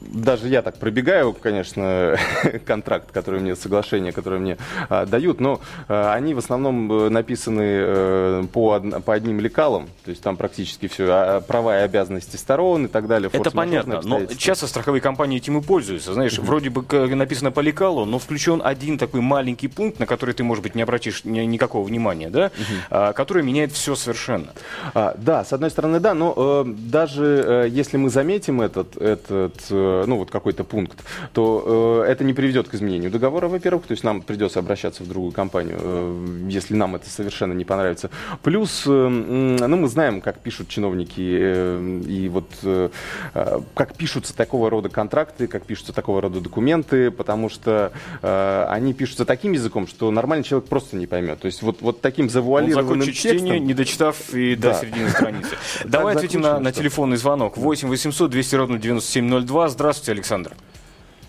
даже 0.00 0.48
я 0.48 0.62
так 0.62 0.78
пробегаю, 0.78 1.32
конечно, 1.32 2.16
контракт, 2.66 3.12
который 3.12 3.40
мне, 3.40 3.54
соглашение, 3.56 4.12
которое 4.12 4.40
мне 4.40 4.56
а, 4.88 5.06
дают, 5.06 5.40
но 5.40 5.60
а, 5.88 6.14
они 6.14 6.34
в 6.34 6.38
основном 6.38 6.90
э, 6.92 7.08
написаны 7.10 7.62
а, 7.62 8.46
по, 8.46 8.80
по 8.80 9.14
одним 9.14 9.40
лекалам, 9.40 9.88
то 10.04 10.10
есть 10.10 10.22
там 10.22 10.36
практически 10.36 10.88
все, 10.88 11.06
а, 11.10 11.40
права 11.40 11.80
и 11.80 11.82
обязанности 11.82 12.36
сторон 12.36 12.86
и 12.86 12.88
так 12.88 13.06
далее. 13.06 13.30
Это 13.32 13.50
понятно, 13.50 14.00
но 14.02 14.26
часто 14.26 14.66
страховые 14.66 15.00
компании 15.00 15.38
этим 15.38 15.58
и 15.58 15.62
пользуются, 15.62 16.14
знаешь, 16.14 16.38
вроде 16.38 16.70
бы 16.70 16.84
написано 17.14 17.50
по 17.50 17.60
лекалу, 17.60 18.04
но 18.04 18.18
включен 18.18 18.45
включен 18.46 18.62
один 18.64 18.96
такой 18.98 19.20
маленький 19.20 19.68
пункт, 19.68 19.98
на 19.98 20.06
который 20.06 20.34
ты, 20.34 20.44
может 20.44 20.62
быть, 20.62 20.74
не 20.74 20.82
обратишь 20.82 21.24
ни, 21.24 21.40
никакого 21.40 21.84
внимания, 21.86 22.30
да, 22.30 22.46
угу. 22.46 22.64
а, 22.90 23.12
который 23.12 23.42
меняет 23.42 23.72
все 23.72 23.96
совершенно. 23.96 24.46
А, 24.94 25.14
да, 25.18 25.44
с 25.44 25.52
одной 25.52 25.70
стороны, 25.70 26.00
да, 26.00 26.14
но 26.14 26.34
э, 26.36 26.64
даже 26.66 27.24
э, 27.24 27.68
если 27.68 27.96
мы 27.96 28.08
заметим 28.08 28.60
этот, 28.60 28.96
этот 28.96 29.54
э, 29.70 30.04
ну, 30.06 30.18
вот 30.18 30.30
какой-то 30.30 30.64
пункт, 30.64 31.02
то 31.32 32.04
э, 32.06 32.10
это 32.10 32.24
не 32.24 32.34
приведет 32.34 32.68
к 32.68 32.74
изменению 32.74 33.10
договора, 33.10 33.48
во-первых, 33.48 33.86
то 33.86 33.92
есть 33.92 34.04
нам 34.04 34.22
придется 34.22 34.60
обращаться 34.60 35.02
в 35.02 35.08
другую 35.08 35.32
компанию, 35.32 35.78
э, 35.80 36.48
если 36.48 36.76
нам 36.76 36.94
это 36.94 37.10
совершенно 37.10 37.52
не 37.52 37.64
понравится. 37.64 38.10
Плюс, 38.42 38.84
э, 38.86 38.90
ну, 38.90 39.76
мы 39.76 39.88
знаем, 39.88 40.20
как 40.20 40.38
пишут 40.38 40.68
чиновники, 40.68 41.36
э, 41.40 42.00
и 42.06 42.28
вот 42.28 42.48
э, 42.62 42.90
э, 43.34 43.60
как 43.74 43.96
пишутся 43.96 44.36
такого 44.36 44.70
рода 44.70 44.88
контракты, 44.88 45.48
как 45.48 45.64
пишутся 45.64 45.92
такого 45.92 46.20
рода 46.20 46.40
документы, 46.40 47.10
потому 47.10 47.48
что 47.48 47.92
Э, 48.22 48.35
они 48.68 48.92
пишутся 48.94 49.24
таким 49.24 49.52
языком, 49.52 49.86
что 49.86 50.10
нормальный 50.10 50.44
человек 50.44 50.68
просто 50.68 50.96
не 50.96 51.06
поймет. 51.06 51.40
То 51.40 51.46
есть 51.46 51.62
вот, 51.62 51.80
вот 51.80 52.00
таким 52.00 52.28
завуалированным 52.28 53.00
Он 53.00 53.06
текстом... 53.06 53.32
чтение, 53.32 53.60
не 53.60 53.74
дочитав 53.74 54.32
и 54.34 54.56
до 54.56 54.74
середины 54.74 55.08
страницы. 55.10 55.56
Давай 55.84 56.14
ответим 56.14 56.40
на, 56.40 56.58
на 56.58 56.72
телефонный 56.72 57.16
звонок. 57.16 57.56
8 57.56 57.88
800 57.88 58.30
200 58.30 58.54
ровно 58.56 58.78
9702. 58.78 59.68
Здравствуйте, 59.68 60.12
Александр. 60.12 60.52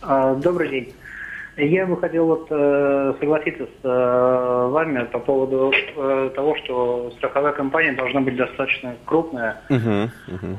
А, 0.01 0.35
добрый 0.35 0.69
день. 0.69 0.93
Я 1.57 1.87
бы 1.87 1.97
хотел 1.97 2.27
вот, 2.27 2.47
э, 2.51 3.13
согласиться 3.19 3.63
с 3.63 3.83
э, 3.83 4.67
вами 4.69 5.05
по 5.05 5.17
поводу 5.17 5.73
э, 5.73 6.29
того, 6.35 6.55
что 6.57 7.11
страховая 7.17 7.51
компания 7.51 7.93
должна 7.93 8.21
быть 8.21 8.35
достаточно 8.35 8.95
крупная, 9.05 9.61
uh-huh. 9.67 10.09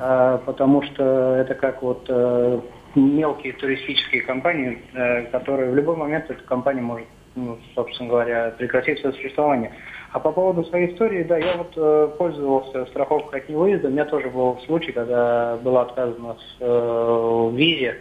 Э, 0.00 0.38
потому 0.44 0.82
что 0.82 1.36
это 1.36 1.54
как 1.54 1.82
вот 1.82 2.04
э, 2.08 2.60
мелкие 2.98 3.52
туристические 3.54 4.22
компании, 4.22 4.82
э, 4.94 5.26
которые 5.26 5.70
в 5.70 5.74
любой 5.74 5.96
момент 5.96 6.26
эта 6.28 6.42
компания 6.44 6.82
может, 6.82 7.06
ну, 7.34 7.58
собственно 7.74 8.08
говоря, 8.08 8.54
прекратить 8.58 9.00
свое 9.00 9.14
существование. 9.14 9.72
А 10.12 10.20
по 10.20 10.32
поводу 10.32 10.64
своей 10.64 10.92
истории, 10.92 11.22
да, 11.22 11.36
я 11.36 11.56
вот 11.58 11.72
э, 11.76 12.10
пользовался 12.16 12.86
страховкой 12.86 13.40
от 13.40 13.48
невыезда. 13.48 13.88
У 13.88 13.90
меня 13.90 14.06
тоже 14.06 14.30
был 14.30 14.58
случай, 14.66 14.92
когда 14.92 15.56
была 15.62 15.82
отказана 15.82 16.34
с 16.34 16.56
э, 16.60 17.50
визе. 17.52 17.96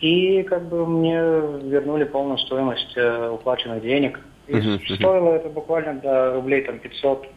И 0.00 0.42
как 0.44 0.68
бы 0.68 0.86
мне 0.86 1.18
вернули 1.68 2.04
полную 2.04 2.38
стоимость 2.38 2.96
э, 2.96 3.30
уплаченных 3.30 3.82
денег. 3.82 4.20
И 4.46 4.54
uh-huh, 4.54 4.96
стоило 4.96 5.34
это 5.34 5.50
буквально 5.50 5.94
до 5.94 6.34
рублей 6.34 6.62
там 6.62 6.78
500 6.78 7.28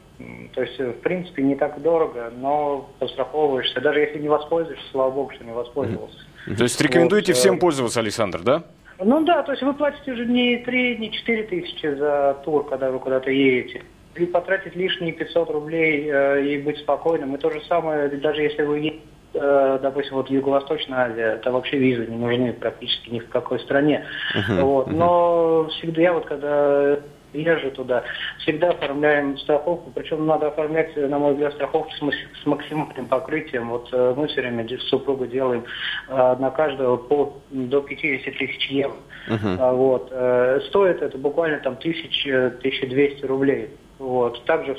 то 0.54 0.62
есть, 0.62 0.78
в 0.78 1.02
принципе, 1.02 1.42
не 1.42 1.56
так 1.56 1.82
дорого, 1.82 2.32
но 2.38 2.90
постраховываешься. 3.00 3.82
Даже 3.82 4.02
если 4.02 4.20
не 4.20 4.30
воспользуешься, 4.30 4.86
слава 4.92 5.10
богу, 5.12 5.32
что 5.32 5.44
не 5.44 5.52
воспользовался. 5.52 6.20
То 6.46 6.64
есть 6.64 6.80
рекомендуете 6.82 7.34
вот, 7.34 7.40
всем 7.40 7.56
э, 7.56 7.60
пользоваться, 7.60 8.00
Александр, 8.00 8.42
да? 8.42 8.64
Ну 9.04 9.24
да, 9.24 9.44
то 9.44 9.52
есть 9.52 9.64
вы 9.64 9.74
платите 9.74 10.12
уже 10.12 10.26
не 10.26 10.58
3, 10.58 10.98
не 10.98 11.12
4 11.12 11.44
тысячи 11.44 11.96
за 11.96 12.38
тур, 12.46 12.68
когда 12.68 12.92
вы 12.92 13.00
куда-то 13.00 13.32
едете. 13.32 13.84
И 14.16 14.26
потратить 14.26 14.76
лишние 14.76 15.14
500 15.14 15.50
рублей 15.50 16.10
э, 16.10 16.46
и 16.46 16.58
быть 16.58 16.78
спокойным. 16.80 17.36
И 17.36 17.38
то 17.38 17.50
же 17.50 17.62
самое, 17.68 18.10
даже 18.10 18.42
если 18.42 18.64
вы 18.64 18.80
едете, 18.80 19.02
э, 19.34 19.80
допустим, 19.82 20.16
вот 20.16 20.30
Юго-Восточная 20.30 21.12
Азия, 21.12 21.36
это 21.36 21.52
вообще 21.52 21.78
визы 21.78 22.06
не 22.08 22.18
нужны 22.18 22.54
практически 22.54 23.10
ни 23.10 23.20
в 23.20 23.30
какой 23.30 23.60
стране. 23.62 24.06
Uh-huh, 24.36 24.62
вот. 24.62 24.88
uh-huh. 24.88 24.96
Но 24.96 25.70
всегда 25.70 26.02
я 26.02 26.14
вот 26.14 26.26
когда 26.26 27.00
езжу 27.34 27.72
туда, 27.72 28.04
всегда 28.40 28.70
оформляем 28.70 29.38
страховку, 29.38 29.92
причем 29.94 30.26
надо 30.26 30.48
оформлять, 30.48 30.96
на 30.96 31.20
мой 31.20 31.34
взгляд, 31.34 31.54
страховку 31.54 31.92
с 31.92 32.46
максимальным 32.46 33.08
покрытием. 33.08 33.70
Вот 33.70 33.90
э, 33.92 34.14
мы 34.16 34.28
все 34.28 34.42
время 34.42 34.68
с 34.68 34.90
супругой 34.90 35.28
делаем 35.28 35.64
э, 36.08 36.36
на 36.40 36.52
каждого 36.52 36.98
по, 36.98 37.42
до 37.50 37.82
50 37.82 38.38
тысяч 38.38 38.70
евро. 38.70 38.96
Uh-huh. 39.30 39.76
Вот. 39.76 40.10
Э, 40.12 40.60
стоит 40.68 41.02
это 41.02 41.18
буквально 41.18 41.60
там 41.60 41.78
1000-1200 41.84 43.26
рублей. 43.26 43.70
Вот. 44.00 44.44
Также 44.46 44.78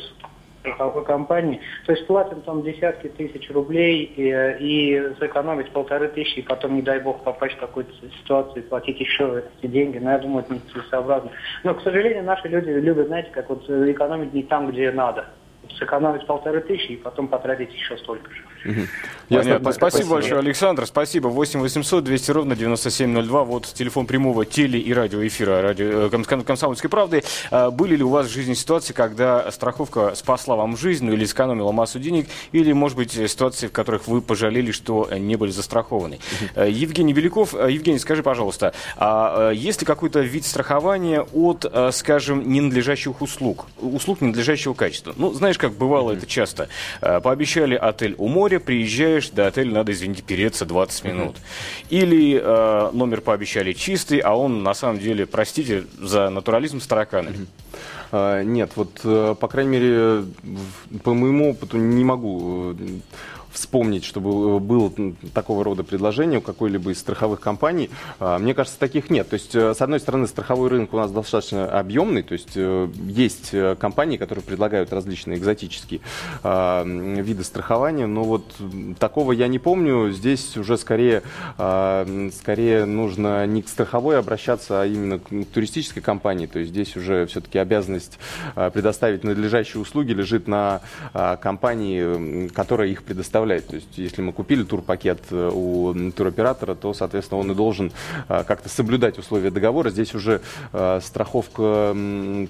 страховой 0.62 1.04
компании. 1.04 1.60
То 1.86 1.92
есть 1.92 2.06
платим 2.06 2.40
там 2.42 2.62
десятки 2.62 3.08
тысяч 3.08 3.50
рублей 3.50 4.04
и, 4.16 4.28
и 4.60 5.14
сэкономить 5.18 5.70
полторы 5.70 6.08
тысячи, 6.08 6.38
и 6.38 6.42
потом, 6.42 6.76
не 6.76 6.82
дай 6.82 7.00
бог, 7.00 7.22
попасть 7.22 7.56
в 7.56 7.60
какую-то 7.60 7.92
ситуацию 8.22 8.64
и 8.64 8.68
платить 8.68 9.00
еще 9.00 9.42
эти 9.58 9.70
деньги. 9.70 9.98
Но 9.98 10.12
я 10.12 10.18
думаю, 10.18 10.44
это 10.44 10.54
нецелесообразно. 10.54 11.30
Но, 11.64 11.74
к 11.74 11.82
сожалению, 11.82 12.24
наши 12.24 12.48
люди 12.48 12.70
любят, 12.70 13.08
знаете, 13.08 13.30
как 13.32 13.50
вот 13.50 13.68
экономить 13.68 14.32
не 14.32 14.44
там, 14.44 14.70
где 14.70 14.90
надо. 14.90 15.26
Сэкономить 15.78 16.26
полторы 16.26 16.60
тысячи 16.60 16.92
и 16.92 16.96
потом 16.96 17.28
потратить 17.28 17.72
еще 17.72 17.96
столько 17.98 18.30
же. 18.30 18.42
Понятно. 19.36 19.72
Спасибо, 19.72 19.90
спасибо 19.90 20.10
большое, 20.10 20.38
Александр. 20.40 20.86
Спасибо. 20.86 21.28
8 21.28 21.60
800 21.60 22.04
200 22.04 22.30
ровно 22.30 22.56
9702. 22.56 23.44
Вот 23.44 23.66
телефон 23.66 24.06
прямого 24.06 24.44
теле- 24.44 24.80
и 24.80 24.92
радиоэфира 24.92 25.62
радио, 25.62 26.06
э, 26.06 26.42
«Комсомольской 26.44 26.90
правды». 26.90 27.22
А, 27.50 27.70
были 27.70 27.96
ли 27.96 28.02
у 28.02 28.08
вас 28.08 28.26
в 28.26 28.32
жизни 28.32 28.54
ситуации, 28.54 28.92
когда 28.92 29.50
страховка 29.50 30.14
спасла 30.14 30.56
вам 30.56 30.76
жизнь 30.76 31.06
ну, 31.06 31.12
или 31.12 31.24
сэкономила 31.24 31.72
массу 31.72 31.98
денег, 31.98 32.28
или, 32.52 32.72
может 32.72 32.96
быть, 32.96 33.12
ситуации, 33.12 33.68
в 33.68 33.72
которых 33.72 34.06
вы 34.06 34.20
пожалели, 34.20 34.72
что 34.72 35.08
не 35.12 35.36
были 35.36 35.50
застрахованы? 35.50 36.18
Угу. 36.56 36.64
Евгений 36.64 37.12
Беляков. 37.12 37.54
Э, 37.54 37.70
Евгений, 37.70 37.98
скажи, 37.98 38.22
пожалуйста, 38.22 38.74
а 38.96 39.50
есть 39.50 39.80
ли 39.80 39.86
какой-то 39.86 40.20
вид 40.20 40.44
страхования 40.44 41.22
от, 41.32 41.64
скажем, 41.92 42.50
ненадлежащих 42.50 43.20
услуг? 43.20 43.66
Услуг 43.80 44.20
ненадлежащего 44.20 44.74
качества? 44.74 45.14
Ну, 45.16 45.32
знаешь, 45.32 45.58
как 45.58 45.72
бывало 45.72 46.10
угу. 46.10 46.18
это 46.18 46.26
часто. 46.26 46.68
Пообещали 47.00 47.74
отель 47.74 48.14
у 48.18 48.28
моря, 48.28 48.51
моря, 48.52 48.60
приезжаешь, 48.60 49.30
до 49.30 49.46
отеля 49.46 49.72
надо, 49.72 49.92
извините, 49.92 50.22
переться 50.22 50.64
20 50.64 51.04
минут. 51.04 51.36
Или 51.90 52.40
э, 52.42 52.90
номер 52.92 53.20
пообещали 53.20 53.72
чистый, 53.72 54.18
а 54.18 54.34
он 54.34 54.62
на 54.62 54.74
самом 54.74 54.98
деле, 54.98 55.26
простите 55.26 55.84
за 55.98 56.30
натурализм, 56.30 56.80
с 56.80 56.86
тараканами. 56.86 57.46
Uh, 58.10 58.44
нет, 58.44 58.72
вот, 58.76 59.00
uh, 59.04 59.34
по 59.34 59.48
крайней 59.48 59.70
мере, 59.70 60.24
по 61.02 61.14
моему 61.14 61.52
опыту 61.52 61.78
не 61.78 62.04
могу 62.04 62.76
вспомнить, 63.52 64.04
чтобы 64.04 64.58
было 64.58 64.90
такого 65.34 65.62
рода 65.62 65.84
предложение 65.84 66.38
у 66.38 66.42
какой-либо 66.42 66.90
из 66.90 66.98
страховых 66.98 67.40
компаний. 67.40 67.90
Мне 68.18 68.54
кажется, 68.54 68.78
таких 68.78 69.10
нет. 69.10 69.28
То 69.28 69.34
есть, 69.34 69.54
с 69.54 69.80
одной 69.80 70.00
стороны, 70.00 70.26
страховой 70.26 70.70
рынок 70.70 70.94
у 70.94 70.96
нас 70.96 71.10
достаточно 71.10 71.66
объемный, 71.66 72.22
то 72.22 72.32
есть 72.32 72.56
есть 72.56 73.54
компании, 73.78 74.16
которые 74.16 74.42
предлагают 74.42 74.92
различные 74.92 75.36
экзотические 75.36 76.00
виды 76.42 77.44
страхования, 77.44 78.06
но 78.06 78.24
вот 78.24 78.44
такого 78.98 79.32
я 79.32 79.48
не 79.48 79.58
помню. 79.58 80.10
Здесь 80.12 80.56
уже 80.56 80.78
скорее, 80.78 81.22
скорее 81.56 82.84
нужно 82.86 83.46
не 83.46 83.62
к 83.62 83.68
страховой 83.68 84.18
обращаться, 84.18 84.82
а 84.82 84.86
именно 84.86 85.18
к 85.18 85.28
туристической 85.52 86.02
компании. 86.02 86.46
То 86.46 86.58
есть 86.60 86.70
здесь 86.70 86.96
уже 86.96 87.26
все-таки 87.26 87.58
обязанность 87.58 88.18
предоставить 88.54 89.24
надлежащие 89.24 89.80
услуги 89.80 90.12
лежит 90.12 90.48
на 90.48 90.80
компании, 91.42 92.48
которая 92.48 92.88
их 92.88 93.02
предоставляет. 93.02 93.41
То 93.42 93.76
есть 93.76 93.96
если 93.96 94.22
мы 94.22 94.32
купили 94.32 94.62
турпакет 94.62 95.20
э, 95.30 95.50
у 95.52 96.12
туроператора, 96.12 96.74
то, 96.74 96.94
соответственно, 96.94 97.40
он 97.40 97.52
и 97.52 97.54
должен 97.54 97.92
как-то 98.28 98.68
соблюдать 98.68 99.18
условия 99.18 99.50
договора. 99.50 99.90
Здесь 99.90 100.14
уже 100.14 100.40
страховка, 101.00 101.96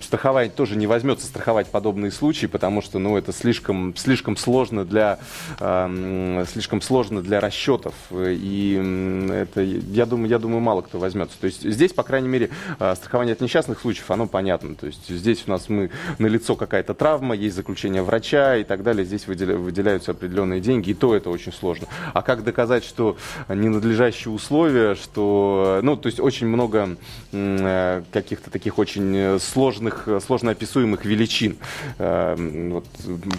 страховая 0.03 0.49
тоже 0.49 0.77
не 0.77 0.87
возьмется 0.87 1.27
страховать 1.27 1.69
подобные 1.69 2.11
случаи, 2.11 2.47
потому 2.47 2.83
что, 2.83 2.99
ну, 2.99 3.17
это 3.17 3.33
слишком, 3.33 3.97
слишком 3.97 4.37
сложно 4.37 4.85
для, 4.85 5.19
слишком 5.59 6.83
сложно 6.83 7.23
для 7.23 7.41
расчетов. 7.41 7.95
И 8.13 9.29
это, 9.33 9.63
я 9.63 10.07
думаю, 10.07 10.29
я 10.29 10.39
думаю, 10.39 10.61
мало 10.61 10.83
кто 10.83 10.99
возьмется. 10.99 11.39
То 11.41 11.47
есть 11.47 11.63
здесь, 11.63 11.93
по 11.93 12.03
крайней 12.03 12.29
мере, 12.29 12.51
страхование 12.77 13.33
от 13.33 13.41
несчастных 13.41 13.81
случаев, 13.81 14.11
оно 14.11 14.27
понятно. 14.27 14.75
То 14.75 14.87
есть 14.87 15.09
здесь 15.09 15.45
у 15.47 15.51
нас 15.51 15.69
мы 15.69 15.91
на 16.19 16.27
лицо 16.27 16.57
какая-то 16.57 16.95
травма, 16.95 17.35
есть 17.35 17.57
заключение 17.57 18.03
врача 18.03 18.57
и 18.57 18.65
так 18.65 18.83
далее. 18.83 19.05
Здесь 19.05 19.27
выделяются 19.27 20.13
определенные 20.13 20.61
деньги, 20.61 20.82
и 20.91 20.95
то 20.95 21.15
это 21.15 21.31
очень 21.31 21.53
сложно. 21.53 21.87
А 22.13 22.23
как 22.23 22.45
доказать, 22.45 22.85
что 22.85 23.17
ненадлежащие 23.49 24.33
условия, 24.33 24.95
что, 24.95 25.81
ну, 25.83 25.97
то 25.97 26.09
есть 26.09 26.21
очень 26.21 26.47
много 26.47 26.97
э, 27.33 28.03
каких-то 28.13 28.51
таких 28.51 28.79
очень 28.79 29.39
сложных, 29.41 30.09
сложно 30.25 30.51
описуемых 30.53 31.05
величин 31.05 31.57
э, 31.99 32.69
вот, 32.71 32.87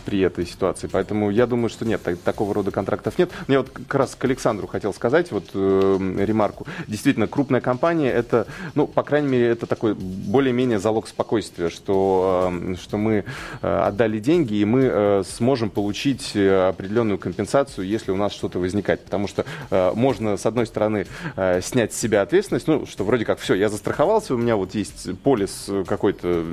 при 0.05 0.19
этой 0.21 0.45
ситуации. 0.45 0.87
Поэтому 0.91 1.29
я 1.29 1.45
думаю, 1.45 1.69
что 1.69 1.85
нет, 1.85 2.01
так, 2.03 2.17
такого 2.19 2.53
рода 2.53 2.71
контрактов 2.71 3.17
нет. 3.17 3.31
Мне 3.47 3.59
вот 3.59 3.69
как 3.69 3.93
раз 3.95 4.15
к 4.15 4.23
Александру 4.25 4.67
хотел 4.67 4.93
сказать 4.93 5.31
вот 5.31 5.49
э, 5.53 6.15
ремарку. 6.19 6.65
Действительно, 6.87 7.27
крупная 7.27 7.61
компания 7.61 8.11
это, 8.11 8.47
ну, 8.75 8.87
по 8.87 9.03
крайней 9.03 9.27
мере, 9.27 9.47
это 9.47 9.65
такой 9.65 9.93
более-менее 9.93 10.79
залог 10.79 11.07
спокойствия, 11.07 11.69
что, 11.69 12.51
э, 12.51 12.75
что 12.81 12.97
мы 12.97 13.25
э, 13.61 13.79
отдали 13.87 14.19
деньги 14.19 14.55
и 14.55 14.65
мы 14.65 14.81
э, 14.83 15.23
сможем 15.25 15.69
получить 15.69 16.31
э, 16.35 16.69
определенную 16.69 17.17
компенсацию, 17.17 17.32
если 17.81 18.11
у 18.11 18.15
нас 18.15 18.33
что-то 18.33 18.59
возникает. 18.59 19.01
Потому 19.01 19.27
что 19.27 19.45
э, 19.69 19.91
можно, 19.95 20.37
с 20.37 20.45
одной 20.45 20.65
стороны, 20.65 21.05
э, 21.35 21.61
снять 21.61 21.93
с 21.93 21.99
себя 21.99 22.21
ответственность, 22.21 22.67
ну, 22.67 22.85
что 22.85 23.03
вроде 23.03 23.25
как 23.25 23.39
все, 23.39 23.53
я 23.55 23.69
застраховался, 23.69 24.35
у 24.35 24.37
меня 24.37 24.55
вот 24.55 24.75
есть 24.75 25.17
полис 25.19 25.69
какой-то 25.87 26.45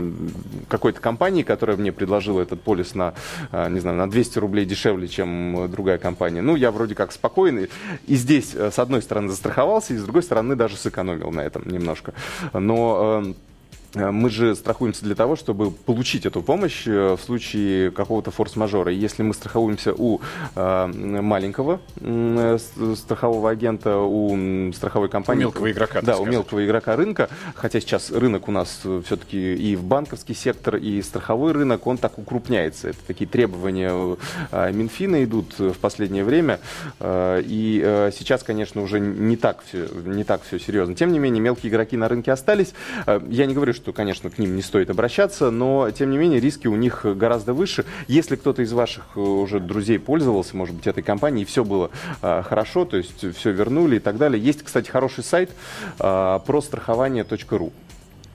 какой 0.69 0.93
компании, 0.93 1.43
которая 1.43 1.77
мне 1.77 1.93
предложила 1.93 2.41
этот 2.41 2.63
полис 2.63 2.95
на, 2.95 3.15
э, 3.53 3.69
не 3.71 3.81
знаю, 3.81 3.97
на 3.97 4.11
200 4.11 4.39
рублей 4.39 4.65
дешевле, 4.65 5.09
чем 5.09 5.71
другая 5.71 5.99
компания. 5.99 6.43
Ну, 6.43 6.57
я 6.57 6.71
вроде 6.71 6.95
как 6.95 7.13
спокойный. 7.13 7.69
И 8.07 8.15
здесь, 8.17 8.55
э, 8.55 8.71
с 8.71 8.79
одной 8.79 9.03
стороны, 9.03 9.29
застраховался, 9.29 9.95
и 9.95 9.97
с 9.97 10.03
другой 10.03 10.23
стороны, 10.23 10.57
даже 10.57 10.77
сэкономил 10.77 11.31
на 11.31 11.41
этом 11.41 11.69
немножко. 11.69 12.15
Но 12.53 13.23
э, 13.25 13.33
Э, 13.33 13.33
мы 13.95 14.31
же 14.31 14.55
страхуемся 14.55 15.05
для 15.05 15.15
того, 15.15 15.37
чтобы 15.37 15.71
получить 15.71 16.27
эту 16.27 16.43
помощь 16.43 16.87
э, 16.87 17.17
в 17.17 17.21
случае 17.21 17.91
какого-то 17.91 18.31
форс-мажора. 18.31 18.93
Если 18.93 19.23
мы 19.23 19.35
страхуемся 19.35 19.93
у 19.97 20.21
э, 20.55 20.87
маленького 20.87 21.81
э, 21.97 22.59
страхового 22.95 23.51
агента, 23.51 23.99
у 23.99 24.73
страховой 24.73 25.09
компании... 25.09 25.41
У 25.41 25.49
мелкого 25.49 25.71
игрока. 25.71 26.03
Да, 26.03 26.19
у 26.19 26.25
мелкого 26.25 26.65
игрока 26.65 26.95
рынка, 26.97 27.29
хотя 27.55 27.81
сейчас 27.81 28.11
рынок 28.11 28.49
у 28.49 28.53
нас 28.53 28.81
все-таки 29.05 29.55
и 29.55 29.75
в 29.75 29.83
банковский 29.83 30.35
сектор, 30.35 30.77
и 30.77 31.03
страховой 31.03 31.53
рынок, 31.53 31.87
он 31.87 31.99
так 31.99 32.19
укрупняется. 32.19 32.91
Это 32.91 32.99
такие 33.07 33.29
требования 33.29 34.17
э, 34.53 34.73
Минфина 34.73 35.25
идут 35.25 35.59
в 35.59 35.79
последнее 35.79 36.25
время. 36.25 36.61
Э, 37.01 37.43
и 37.45 37.83
э, 37.85 38.11
сейчас, 38.17 38.43
конечно, 38.43 38.83
уже 38.83 39.01
не 39.01 39.37
так, 39.37 39.63
все, 39.67 39.89
не 40.05 40.25
так 40.25 40.43
все 40.43 40.59
серьезно. 40.61 40.95
Тем 40.95 41.13
не 41.13 41.19
менее, 41.19 41.41
мелкие 41.41 41.71
игроки 41.71 41.97
на 41.97 42.09
рынке 42.09 42.31
остались. 42.31 42.73
Э, 43.07 43.21
я 43.29 43.47
не 43.47 43.55
говорю, 43.55 43.73
что, 43.81 43.93
конечно, 43.95 44.29
к 44.29 44.39
ним 44.39 44.57
не 44.57 44.63
стоит 44.63 44.91
обращаться, 44.91 45.51
но, 45.51 45.91
тем 45.91 46.11
не 46.11 46.19
менее, 46.19 46.39
риски 46.39 46.67
у 46.67 46.77
них 46.77 47.05
гораздо 47.05 47.55
выше. 47.55 47.87
Если 48.09 48.37
кто-то 48.37 48.61
из 48.61 48.73
ваших 48.73 49.05
э, 49.17 49.21
уже 49.21 49.59
друзей 49.59 49.99
пользовался, 49.99 50.55
может 50.55 50.75
быть, 50.75 50.87
этой 50.87 51.03
компанией, 51.03 51.47
все 51.47 51.65
было 51.65 51.91
э, 52.21 52.43
хорошо, 52.43 52.85
то 52.85 52.99
есть 52.99 53.35
все 53.37 53.51
вернули 53.53 53.97
и 53.97 54.01
так 54.01 54.19
далее. 54.19 54.43
Есть, 54.43 54.63
кстати, 54.63 54.91
хороший 54.91 55.25
сайт 55.25 55.51
э, 55.99 56.41
прострахование.ру. 56.45 57.73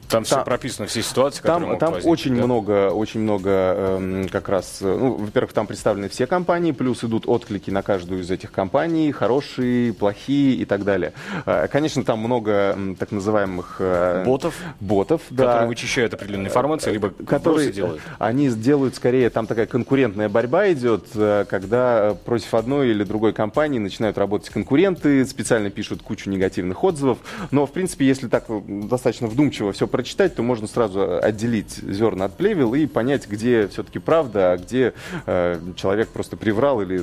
Там, 0.10 0.24
там 0.24 0.24
все 0.24 0.44
прописано, 0.44 0.88
все 0.88 1.02
ситуации, 1.02 1.42
которые 1.42 1.78
Там, 1.78 1.94
там 1.94 2.06
очень 2.06 2.36
да? 2.36 2.44
много, 2.44 2.90
очень 2.92 3.22
много 3.22 3.50
э, 3.50 4.26
как 4.32 4.50
раз, 4.50 4.78
э, 4.82 4.86
ну, 4.86 5.14
во-первых, 5.16 5.54
там 5.54 5.68
представлены 5.68 6.10
все 6.10 6.28
компании, 6.28 6.72
плюс 6.72 7.04
идут 7.04 7.28
отклики 7.28 7.70
на 7.70 7.82
каждую 7.82 8.22
из 8.22 8.32
этих 8.32 8.52
компаний, 8.52 9.12
хорошие, 9.12 9.94
плохие 9.94 10.56
и 10.56 10.66
так 10.66 10.84
далее. 10.84 11.14
Э, 11.46 11.68
конечно, 11.68 12.04
там 12.04 12.20
много 12.20 12.76
э, 12.78 12.96
так 13.00 13.12
называемых... 13.12 13.78
Э, 13.80 14.24
ботов? 14.26 14.56
Ботов, 14.80 15.22
да. 15.30 15.46
Которые 15.46 15.68
вычищают 15.68 16.14
определенную 16.14 16.50
информацию, 16.50 16.94
либо 16.94 17.10
которые 17.10 17.72
делают. 17.72 18.02
Они 18.20 18.50
делают 18.50 18.96
скорее, 18.96 19.30
там 19.30 19.48
такая 19.48 19.66
конкурентная 19.66 20.30
борьба 20.30 20.72
идет, 20.72 21.08
э, 21.16 21.46
когда 21.50 22.16
против 22.26 22.54
одной 22.54 22.90
или 22.90 23.04
другой 23.04 23.34
компании 23.34 23.80
начинают 23.80 24.18
работать 24.18 24.50
конкуренты, 24.50 25.26
специально 25.26 25.70
пишут 25.70 26.02
кучу 26.02 26.30
негативных 26.30 26.84
отзывов, 26.84 27.18
но, 27.52 27.66
в 27.66 27.72
принципе, 27.72 28.06
если 28.06 28.28
так 28.28 28.46
достаточно 28.68 29.28
вдумчиво 29.28 29.72
все 29.72 29.88
прочитать, 29.96 30.36
то 30.36 30.44
можно 30.44 30.68
сразу 30.68 31.24
отделить 31.24 31.78
зерна 31.78 32.26
от 32.26 32.36
плевел 32.36 32.74
и 32.74 32.86
понять, 32.86 33.30
где 33.30 33.70
все-таки 33.70 34.00
правда, 34.00 34.52
а 34.52 34.58
где 34.58 34.94
э, 35.26 35.58
человек 35.78 36.10
просто 36.10 36.36
приврал 36.36 36.82
или 36.82 37.02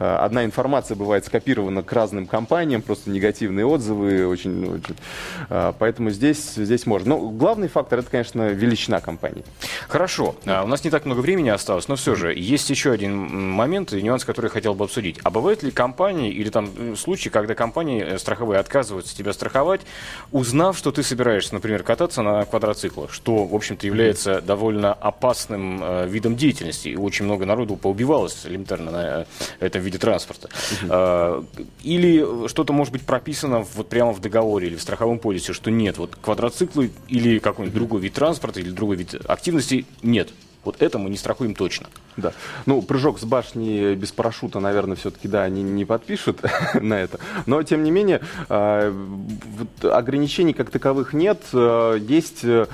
э, 0.00 0.04
одна 0.04 0.44
информация 0.44 0.96
бывает 0.96 1.24
скопирована 1.24 1.84
к 1.84 1.92
разным 1.92 2.26
компаниям, 2.26 2.82
просто 2.82 3.10
негативные 3.10 3.64
отзывы, 3.66 4.26
очень, 4.26 4.66
очень 4.66 4.96
э, 5.48 5.72
поэтому 5.78 6.10
здесь, 6.10 6.54
здесь 6.56 6.86
можно. 6.86 7.10
Но 7.10 7.30
главный 7.30 7.68
фактор 7.68 8.00
это, 8.00 8.10
конечно, 8.10 8.48
величина 8.48 9.00
компании. 9.00 9.44
Хорошо, 9.86 10.34
а, 10.44 10.64
у 10.64 10.66
нас 10.66 10.82
не 10.82 10.90
так 10.90 11.04
много 11.04 11.20
времени 11.20 11.50
осталось, 11.50 11.86
но 11.86 11.94
все 11.94 12.16
же 12.16 12.34
есть 12.34 12.68
еще 12.68 12.90
один 12.90 13.14
момент 13.52 13.92
и 13.92 14.02
нюанс, 14.02 14.24
который 14.24 14.46
я 14.46 14.50
хотел 14.50 14.74
бы 14.74 14.86
обсудить. 14.86 15.20
А 15.22 15.30
бывают 15.30 15.62
ли 15.62 15.70
компании 15.70 16.32
или 16.32 16.50
там 16.50 16.68
э, 16.76 16.96
случаи, 16.96 17.28
когда 17.28 17.54
компании 17.54 18.02
э, 18.02 18.18
страховые 18.18 18.58
отказываются 18.58 19.16
тебя 19.16 19.32
страховать, 19.32 19.82
узнав, 20.32 20.76
что 20.76 20.90
ты 20.90 21.04
собираешься, 21.04 21.54
например, 21.54 21.84
кататься 21.84 22.23
на 22.24 22.44
квадроциклах, 22.44 23.12
что, 23.12 23.44
в 23.44 23.54
общем-то, 23.54 23.86
является 23.86 24.40
довольно 24.40 24.92
опасным 24.92 25.82
э, 25.82 26.06
видом 26.08 26.36
деятельности. 26.36 26.88
И 26.88 26.96
очень 26.96 27.24
много 27.24 27.46
народу 27.46 27.76
поубивалось 27.76 28.44
элементарно 28.44 28.90
на 28.90 29.20
э, 29.20 29.24
этом 29.60 29.82
виде 29.82 29.98
транспорта. 29.98 30.48
Э, 30.82 31.42
или 31.82 32.48
что-то 32.48 32.72
может 32.72 32.92
быть 32.92 33.02
прописано 33.02 33.64
вот 33.74 33.88
прямо 33.88 34.12
в 34.12 34.20
договоре 34.20 34.68
или 34.68 34.76
в 34.76 34.82
страховом 34.82 35.18
полисе, 35.18 35.52
что 35.52 35.70
нет, 35.70 35.98
вот 35.98 36.16
квадроциклы 36.16 36.90
или 37.08 37.38
какой-нибудь 37.38 37.74
другой 37.74 38.00
вид 38.00 38.14
транспорта 38.14 38.60
или 38.60 38.70
другой 38.70 38.96
вид 38.96 39.14
активности 39.26 39.86
нет. 40.02 40.30
Вот 40.64 40.80
это 40.80 40.98
мы 40.98 41.10
не 41.10 41.16
страхуем 41.16 41.54
точно. 41.54 41.88
Да. 42.16 42.32
Ну, 42.66 42.82
прыжок 42.82 43.18
с 43.18 43.24
башни 43.24 43.94
без 43.94 44.12
парашюта, 44.12 44.60
наверное, 44.60 44.96
все-таки, 44.96 45.28
да, 45.28 45.42
они 45.42 45.62
не 45.62 45.84
подпишут 45.84 46.40
на 46.80 46.94
это. 46.94 47.18
Но, 47.46 47.62
тем 47.62 47.82
не 47.82 47.90
менее, 47.90 48.20
вот, 48.48 49.84
ограничений 49.84 50.52
как 50.52 50.70
таковых 50.70 51.12
нет. 51.12 51.42
Э, 51.52 51.98
есть 52.00 52.44
э, 52.44 52.66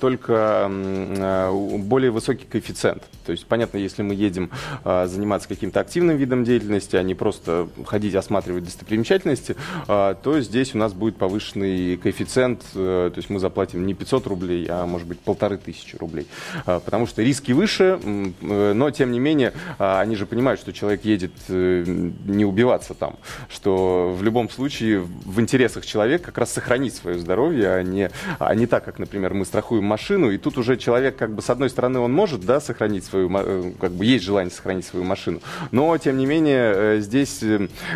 только 0.00 0.68
э, 0.70 1.78
более 1.78 2.10
высокий 2.10 2.44
коэффициент. 2.44 3.02
То 3.26 3.32
есть, 3.32 3.46
понятно, 3.46 3.78
если 3.78 4.02
мы 4.02 4.14
едем 4.14 4.50
заниматься 4.84 5.48
каким-то 5.48 5.80
активным 5.80 6.16
видом 6.16 6.44
деятельности, 6.44 6.96
а 6.96 7.02
не 7.02 7.14
просто 7.14 7.68
ходить 7.84 8.14
осматривать 8.14 8.64
достопримечательности, 8.64 9.54
то 9.86 10.40
здесь 10.40 10.74
у 10.74 10.78
нас 10.78 10.94
будет 10.94 11.16
повышенный 11.16 11.96
коэффициент. 11.98 12.62
Э, 12.74 13.10
то 13.12 13.18
есть 13.18 13.28
мы 13.30 13.38
заплатим 13.38 13.86
не 13.86 13.94
500 13.94 14.26
рублей, 14.26 14.66
а, 14.68 14.86
может 14.86 15.06
быть, 15.06 15.20
полторы 15.20 15.58
тысячи 15.58 15.96
рублей. 15.96 16.26
Потому 16.64 17.06
что 17.06 17.17
риски 17.22 17.52
выше, 17.52 18.00
э, 18.02 18.72
но 18.74 18.90
тем 18.90 19.12
не 19.12 19.20
менее 19.20 19.52
а, 19.78 20.00
они 20.00 20.16
же 20.16 20.26
понимают, 20.26 20.60
что 20.60 20.72
человек 20.72 21.04
едет 21.04 21.32
э, 21.48 21.84
не 22.26 22.44
убиваться 22.44 22.94
там, 22.94 23.16
что 23.48 24.14
в 24.16 24.22
любом 24.22 24.50
случае 24.50 25.00
в 25.00 25.40
интересах 25.40 25.84
человека 25.84 26.26
как 26.26 26.38
раз 26.38 26.52
сохранить 26.52 26.94
свое 26.94 27.18
здоровье, 27.18 27.70
а 27.70 27.82
не, 27.82 28.10
а 28.38 28.54
не 28.54 28.66
так, 28.66 28.84
как, 28.84 28.98
например, 28.98 29.34
мы 29.34 29.44
страхуем 29.44 29.84
машину, 29.84 30.30
и 30.30 30.38
тут 30.38 30.58
уже 30.58 30.76
человек 30.76 31.16
как 31.16 31.34
бы 31.34 31.42
с 31.42 31.50
одной 31.50 31.70
стороны 31.70 31.98
он 31.98 32.12
может, 32.12 32.40
да, 32.40 32.60
сохранить 32.60 33.04
свою, 33.04 33.30
э, 33.32 33.72
как 33.80 33.92
бы 33.92 34.04
есть 34.04 34.24
желание 34.24 34.50
сохранить 34.50 34.86
свою 34.86 35.04
машину, 35.04 35.40
но 35.70 35.96
тем 35.98 36.16
не 36.16 36.26
менее 36.26 37.00
здесь 37.00 37.40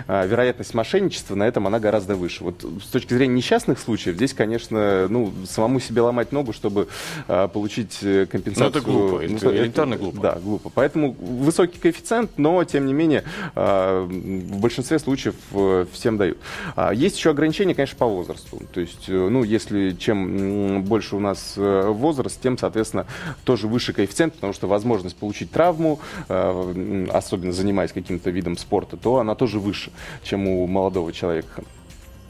а, 0.07 0.27
вероятность 0.27 0.75
мошенничества 0.75 1.35
на 1.35 1.47
этом 1.47 1.67
она 1.67 1.79
гораздо 1.79 2.15
выше. 2.15 2.45
Вот 2.45 2.65
с 2.83 2.87
точки 2.89 3.15
зрения 3.15 3.35
несчастных 3.35 3.79
случаев 3.79 4.17
здесь, 4.17 4.35
конечно, 4.35 5.07
ну, 5.09 5.33
самому 5.49 5.81
себе 5.81 6.03
ломать 6.03 6.33
ногу, 6.33 6.53
чтобы 6.53 6.89
получить 7.27 7.99
компенсацию 8.31 9.12
глупо, 9.19 9.37
это 9.37 9.45
ну, 9.45 9.53
элементарно 9.53 9.97
глупо. 9.97 10.21
Да, 10.21 10.39
глупо. 10.43 10.71
Поэтому 10.75 11.13
высокий 11.13 11.79
коэффициент, 11.79 12.33
но, 12.37 12.63
тем 12.65 12.87
не 12.87 12.93
менее, 12.93 13.25
э, 13.55 14.07
в 14.09 14.61
большинстве 14.61 14.99
случаев 14.99 15.35
э, 15.53 15.87
всем 15.93 16.17
дают. 16.17 16.39
А 16.77 16.93
есть 16.93 17.17
еще 17.17 17.31
ограничения, 17.31 17.75
конечно, 17.75 17.97
по 17.97 18.07
возрасту. 18.07 18.61
То 18.73 18.81
есть, 18.81 19.09
ну, 19.09 19.43
если 19.43 19.93
чем 19.93 20.83
больше 20.83 21.17
у 21.17 21.21
нас 21.21 21.55
возраст, 21.57 22.41
тем, 22.41 22.59
соответственно, 22.59 23.07
тоже 23.45 23.69
выше 23.69 23.93
коэффициент, 23.93 24.35
потому 24.35 24.53
что 24.53 24.67
возможность 24.67 25.17
получить 25.17 25.51
травму, 25.51 26.01
особенно 26.29 27.53
занимаясь 27.53 27.93
каким-то 27.93 28.31
видом 28.31 28.57
спорта, 28.57 28.97
то 28.97 29.19
она 29.19 29.35
тоже 29.35 29.59
выше, 29.59 29.91
чем 30.23 30.49
у 30.49 30.67
молодого 30.67 31.13
человека. 31.13 31.63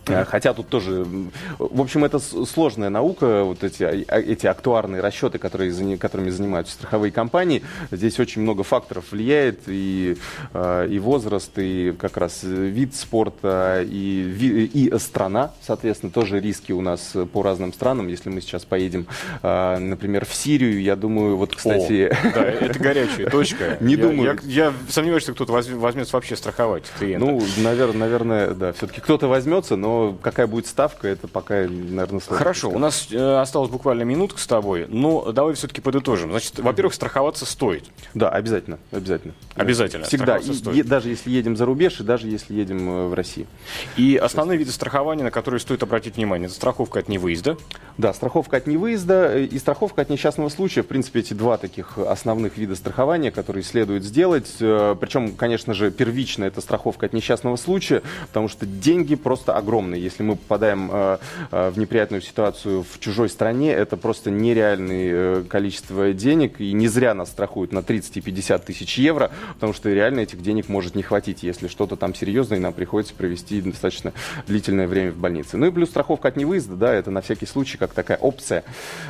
Э, 0.07 0.25
хотя 0.25 0.53
тут 0.53 0.69
тоже, 0.69 1.07
в 1.59 1.81
общем, 1.81 2.05
это 2.05 2.19
сложная 2.19 2.91
наука, 2.91 3.45
вот 3.45 3.63
эти, 3.63 3.85
а, 3.85 4.19
эти 4.19 4.47
актуарные 4.47 5.01
расчеты, 5.01 5.39
которые, 5.39 5.97
которыми 5.97 6.31
занимаются 6.31 6.75
страховые 6.75 7.13
компании. 7.13 7.63
Здесь 7.91 8.19
очень 8.19 8.43
много 8.43 8.65
факторов 8.65 9.13
влияет, 9.13 9.61
и, 9.67 10.17
э, 10.55 10.89
и 10.91 10.99
возраст, 10.99 11.53
и 11.57 11.95
как 11.99 12.17
раз 12.17 12.41
вид 12.43 12.95
спорта, 12.95 13.85
и, 13.85 14.71
и 14.73 14.99
страна, 14.99 15.53
соответственно, 15.63 16.11
тоже 16.11 16.41
риски 16.41 16.73
у 16.73 16.81
нас 16.81 17.15
по 17.33 17.43
разным 17.43 17.73
странам. 17.73 18.09
Если 18.09 18.29
мы 18.29 18.41
сейчас 18.41 18.65
поедем, 18.65 19.07
э, 19.43 19.79
например, 19.79 20.25
в 20.25 20.35
Сирию, 20.35 20.83
я 20.83 20.97
думаю, 20.97 21.37
вот, 21.37 21.55
кстати... 21.55 22.09
О, 22.11 22.33
да, 22.35 22.45
это 22.45 22.79
горячая 22.79 23.31
точка. 23.31 23.77
Не 23.81 23.97
думаю. 23.97 24.39
Я 24.43 24.73
сомневаюсь, 24.89 25.23
что 25.23 25.35
кто-то 25.35 25.53
возьмется 25.53 26.17
вообще 26.17 26.37
страховать. 26.37 26.85
Ну, 27.01 27.41
наверное, 27.59 28.51
да, 28.51 28.73
все-таки 28.73 29.01
кто-то 29.01 29.29
возьмется, 29.29 29.77
но 29.77 29.92
какая 30.23 30.47
будет 30.47 30.67
ставка, 30.67 31.09
это 31.09 31.29
пока, 31.29 31.55
наверное, 31.55 32.21
сложно. 32.21 32.37
Хорошо, 32.37 32.71
у 32.71 32.79
нас 32.79 33.09
э, 33.11 33.41
осталась 33.41 33.71
буквально 33.71 34.03
минутка 34.03 34.39
с 34.39 34.47
тобой, 34.47 34.87
но 34.89 35.33
давай 35.33 35.55
все-таки 35.55 35.81
подытожим. 35.81 36.31
Значит, 36.31 36.59
во-первых, 36.59 36.95
страховаться 36.95 37.47
стоит. 37.47 37.85
Да, 38.15 38.29
обязательно, 38.29 38.79
обязательно. 38.91 39.35
Обязательно. 39.55 40.05
Всегда, 40.05 40.37
и, 40.39 40.53
стоит. 40.53 40.87
даже 40.87 41.09
если 41.09 41.31
едем 41.31 41.57
за 41.57 41.65
рубеж, 41.65 42.01
и 42.01 42.05
даже 42.05 42.29
если 42.29 42.55
едем 42.55 42.89
э, 42.89 43.07
в 43.09 43.15
Россию. 43.15 43.47
И 43.97 44.17
основные 44.17 44.59
виды 44.59 44.71
страхования, 44.73 45.25
на 45.25 45.31
которые 45.31 45.61
стоит 45.61 45.83
обратить 45.83 46.17
внимание, 46.17 46.47
это 46.47 46.55
страховка 46.55 47.01
от 47.01 47.09
невыезда. 47.09 47.57
Да, 47.99 48.13
страховка 48.13 48.57
от 48.57 48.67
невыезда 48.67 49.39
и 49.39 49.59
страховка 49.59 50.03
от 50.03 50.09
несчастного 50.09 50.49
случая. 50.49 50.83
В 50.83 50.87
принципе, 50.87 51.21
эти 51.21 51.35
два 51.35 51.57
таких 51.57 51.99
основных 51.99 52.57
вида 52.57 52.75
страхования, 52.77 53.31
которые 53.31 53.63
следует 53.63 54.05
сделать. 54.05 54.51
Э, 54.61 54.97
Причем, 54.99 55.35
конечно 55.35 55.75
же, 55.75 55.91
первично 55.91 56.45
это 56.45 56.61
страховка 56.61 57.07
от 57.07 57.13
несчастного 57.13 57.57
случая, 57.57 58.03
потому 58.29 58.49
что 58.49 58.67
деньги 58.67 59.15
просто 59.15 59.57
огромные 59.57 59.82
огромный. 59.83 60.01
Если 60.01 60.23
мы 60.23 60.37
попадаем 60.37 60.91
э, 60.93 61.19
э, 61.51 61.71
в 61.71 61.79
неприятную 61.79 62.23
ситуацию 62.23 62.83
в 62.83 62.99
чужой 63.01 63.29
стране, 63.29 63.73
это 63.73 63.97
просто 63.97 64.31
нереальное 64.31 65.11
э, 65.13 65.45
количество 65.49 66.13
денег. 66.13 66.61
И 66.61 66.73
не 66.73 66.89
зря 66.89 67.15
нас 67.15 67.31
страхуют 67.31 67.73
на 67.73 67.83
30 67.83 68.19
и 68.19 68.21
50 68.21 68.65
тысяч 68.65 68.99
евро, 68.99 69.31
потому 69.55 69.73
что 69.73 69.91
реально 69.91 70.21
этих 70.21 70.41
денег 70.43 70.69
может 70.69 70.95
не 70.95 71.03
хватить, 71.03 71.43
если 71.43 71.69
что-то 71.69 71.97
там 71.97 72.15
серьезное, 72.15 72.59
и 72.59 72.61
нам 72.61 72.73
приходится 72.73 73.15
провести 73.15 73.61
достаточно 73.61 74.13
длительное 74.47 74.87
время 74.87 75.13
в 75.13 75.17
больнице. 75.17 75.57
Ну 75.57 75.67
и 75.67 75.71
плюс 75.71 75.89
страховка 75.89 76.29
от 76.29 76.37
невыезда, 76.37 76.77
да, 76.77 76.93
это 76.93 77.11
на 77.11 77.21
всякий 77.21 77.47
случай 77.47 77.79
как 77.79 77.93
такая 77.93 78.19
опция 78.19 78.65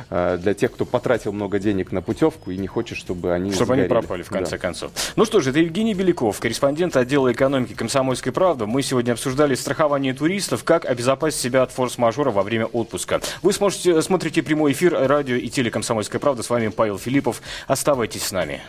для 0.09 0.53
тех, 0.53 0.71
кто 0.71 0.85
потратил 0.85 1.31
много 1.31 1.59
денег 1.59 1.91
на 1.91 2.01
путевку 2.01 2.51
и 2.51 2.57
не 2.57 2.67
хочет, 2.67 2.97
чтобы 2.97 3.33
они 3.33 3.51
Чтобы 3.51 3.65
загорели. 3.65 3.85
они 3.85 3.89
пропали, 3.89 4.21
в 4.23 4.29
конце 4.29 4.51
да. 4.51 4.57
концов. 4.57 4.91
Ну 5.15 5.25
что 5.25 5.41
ж, 5.41 5.47
это 5.47 5.59
Евгений 5.59 5.93
Беляков, 5.93 6.39
корреспондент 6.39 6.95
отдела 6.95 7.31
экономики 7.31 7.73
«Комсомольской 7.73 8.31
правды». 8.31 8.65
Мы 8.65 8.81
сегодня 8.81 9.13
обсуждали 9.13 9.55
страхование 9.55 10.13
туристов, 10.13 10.62
как 10.63 10.85
обезопасить 10.85 11.39
себя 11.39 11.63
от 11.63 11.71
форс-мажора 11.71 12.31
во 12.31 12.43
время 12.43 12.65
отпуска. 12.65 13.21
Вы 13.41 13.53
сможете, 13.53 14.01
смотрите 14.01 14.41
прямой 14.41 14.71
эфир 14.71 14.93
радио 15.07 15.35
и 15.35 15.49
телекомсомольская 15.49 16.19
правда. 16.19 16.43
С 16.43 16.49
вами 16.49 16.69
Павел 16.69 16.97
Филиппов. 16.97 17.41
Оставайтесь 17.67 18.23
с 18.23 18.31
нами. 18.31 18.61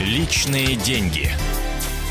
Личные 0.00 0.74
деньги. 0.76 1.30